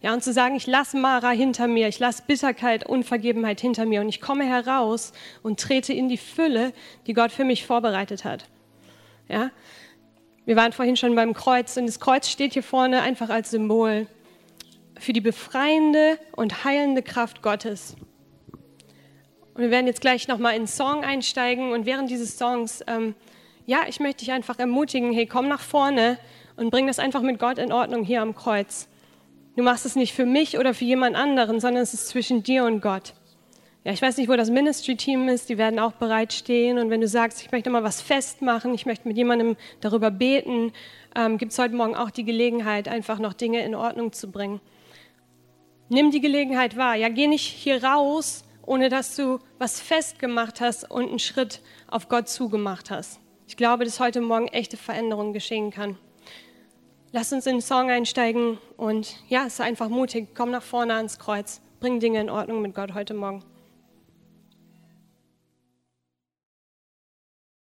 Ja, 0.03 0.13
und 0.13 0.23
zu 0.23 0.31
sagen, 0.31 0.55
ich 0.55 0.67
lasse 0.67 0.97
Mara 0.97 1.31
hinter 1.31 1.67
mir, 1.67 1.87
ich 1.87 1.97
lasse 1.97 2.21
Bitterkeit, 2.27 2.87
Unvergebenheit 2.87 3.59
hinter 3.61 3.87
mir 3.87 4.01
und 4.01 4.09
ich 4.09 4.21
komme 4.21 4.45
heraus 4.45 5.11
und 5.41 5.59
trete 5.59 5.93
in 5.93 6.07
die 6.07 6.17
Fülle, 6.17 6.71
die 7.07 7.13
Gott 7.13 7.31
für 7.31 7.45
mich 7.45 7.65
vorbereitet 7.65 8.25
hat. 8.25 8.47
Ja? 9.31 9.51
Wir 10.45 10.55
waren 10.55 10.73
vorhin 10.73 10.97
schon 10.97 11.15
beim 11.15 11.33
Kreuz 11.33 11.77
und 11.77 11.85
das 11.85 11.99
Kreuz 11.99 12.27
steht 12.27 12.53
hier 12.53 12.63
vorne 12.63 13.01
einfach 13.01 13.29
als 13.29 13.51
Symbol 13.51 14.07
für 14.99 15.13
die 15.13 15.21
befreiende 15.21 16.19
und 16.35 16.63
heilende 16.63 17.01
Kraft 17.01 17.41
Gottes. 17.41 17.95
Und 19.53 19.61
wir 19.61 19.71
werden 19.71 19.87
jetzt 19.87 20.01
gleich 20.01 20.27
nochmal 20.27 20.55
in 20.55 20.63
den 20.63 20.67
Song 20.67 21.03
einsteigen 21.03 21.71
und 21.71 21.85
während 21.85 22.09
dieses 22.09 22.37
Songs, 22.37 22.83
ähm, 22.87 23.15
ja, 23.65 23.79
ich 23.87 23.99
möchte 23.99 24.25
dich 24.25 24.31
einfach 24.31 24.59
ermutigen, 24.59 25.11
hey, 25.11 25.25
komm 25.25 25.47
nach 25.47 25.61
vorne 25.61 26.17
und 26.55 26.69
bring 26.69 26.87
das 26.87 26.99
einfach 26.99 27.21
mit 27.21 27.39
Gott 27.39 27.57
in 27.57 27.71
Ordnung 27.71 28.03
hier 28.03 28.21
am 28.21 28.35
Kreuz. 28.35 28.87
Du 29.55 29.63
machst 29.63 29.85
es 29.85 29.95
nicht 29.95 30.13
für 30.13 30.25
mich 30.25 30.57
oder 30.57 30.73
für 30.73 30.85
jemand 30.85 31.15
anderen, 31.15 31.59
sondern 31.59 31.83
es 31.83 31.93
ist 31.93 32.07
zwischen 32.07 32.43
dir 32.43 32.63
und 32.63 32.81
Gott. 32.81 33.13
Ja, 33.83 33.91
ich 33.91 34.01
weiß 34.01 34.17
nicht, 34.17 34.29
wo 34.29 34.35
das 34.35 34.51
Ministry-Team 34.51 35.27
ist, 35.27 35.49
die 35.49 35.57
werden 35.57 35.79
auch 35.79 35.93
bereitstehen. 35.93 36.77
Und 36.77 36.91
wenn 36.91 37.01
du 37.01 37.07
sagst, 37.07 37.41
ich 37.41 37.51
möchte 37.51 37.71
mal 37.71 37.83
was 37.83 37.99
festmachen, 37.99 38.75
ich 38.75 38.85
möchte 38.85 39.07
mit 39.07 39.17
jemandem 39.17 39.55
darüber 39.79 40.11
beten, 40.11 40.71
ähm, 41.15 41.39
gibt 41.39 41.51
es 41.51 41.57
heute 41.57 41.73
Morgen 41.73 41.95
auch 41.95 42.11
die 42.11 42.23
Gelegenheit, 42.23 42.87
einfach 42.87 43.17
noch 43.17 43.33
Dinge 43.33 43.65
in 43.65 43.73
Ordnung 43.73 44.13
zu 44.13 44.29
bringen. 44.29 44.61
Nimm 45.89 46.11
die 46.11 46.21
Gelegenheit 46.21 46.77
wahr. 46.77 46.95
Ja, 46.95 47.09
geh 47.09 47.25
nicht 47.25 47.47
hier 47.47 47.83
raus, 47.83 48.43
ohne 48.63 48.89
dass 48.89 49.15
du 49.15 49.39
was 49.57 49.81
festgemacht 49.81 50.61
hast 50.61 50.89
und 50.89 51.09
einen 51.09 51.19
Schritt 51.19 51.59
auf 51.87 52.07
Gott 52.07 52.29
zugemacht 52.29 52.91
hast. 52.91 53.19
Ich 53.47 53.57
glaube, 53.57 53.83
dass 53.83 53.99
heute 53.99 54.21
Morgen 54.21 54.47
echte 54.47 54.77
Veränderung 54.77 55.33
geschehen 55.33 55.71
kann. 55.71 55.97
Lass 57.11 57.33
uns 57.33 57.47
in 57.47 57.55
den 57.55 57.61
Song 57.61 57.89
einsteigen 57.89 58.59
und 58.77 59.17
ja, 59.27 59.49
sei 59.49 59.63
einfach 59.63 59.89
mutig. 59.89 60.29
Komm 60.35 60.51
nach 60.51 60.63
vorne 60.63 60.93
ans 60.93 61.17
Kreuz. 61.17 61.61
Bring 61.79 61.99
Dinge 61.99 62.21
in 62.21 62.29
Ordnung 62.29 62.61
mit 62.61 62.75
Gott 62.75 62.93
heute 62.93 63.15
Morgen. 63.15 63.43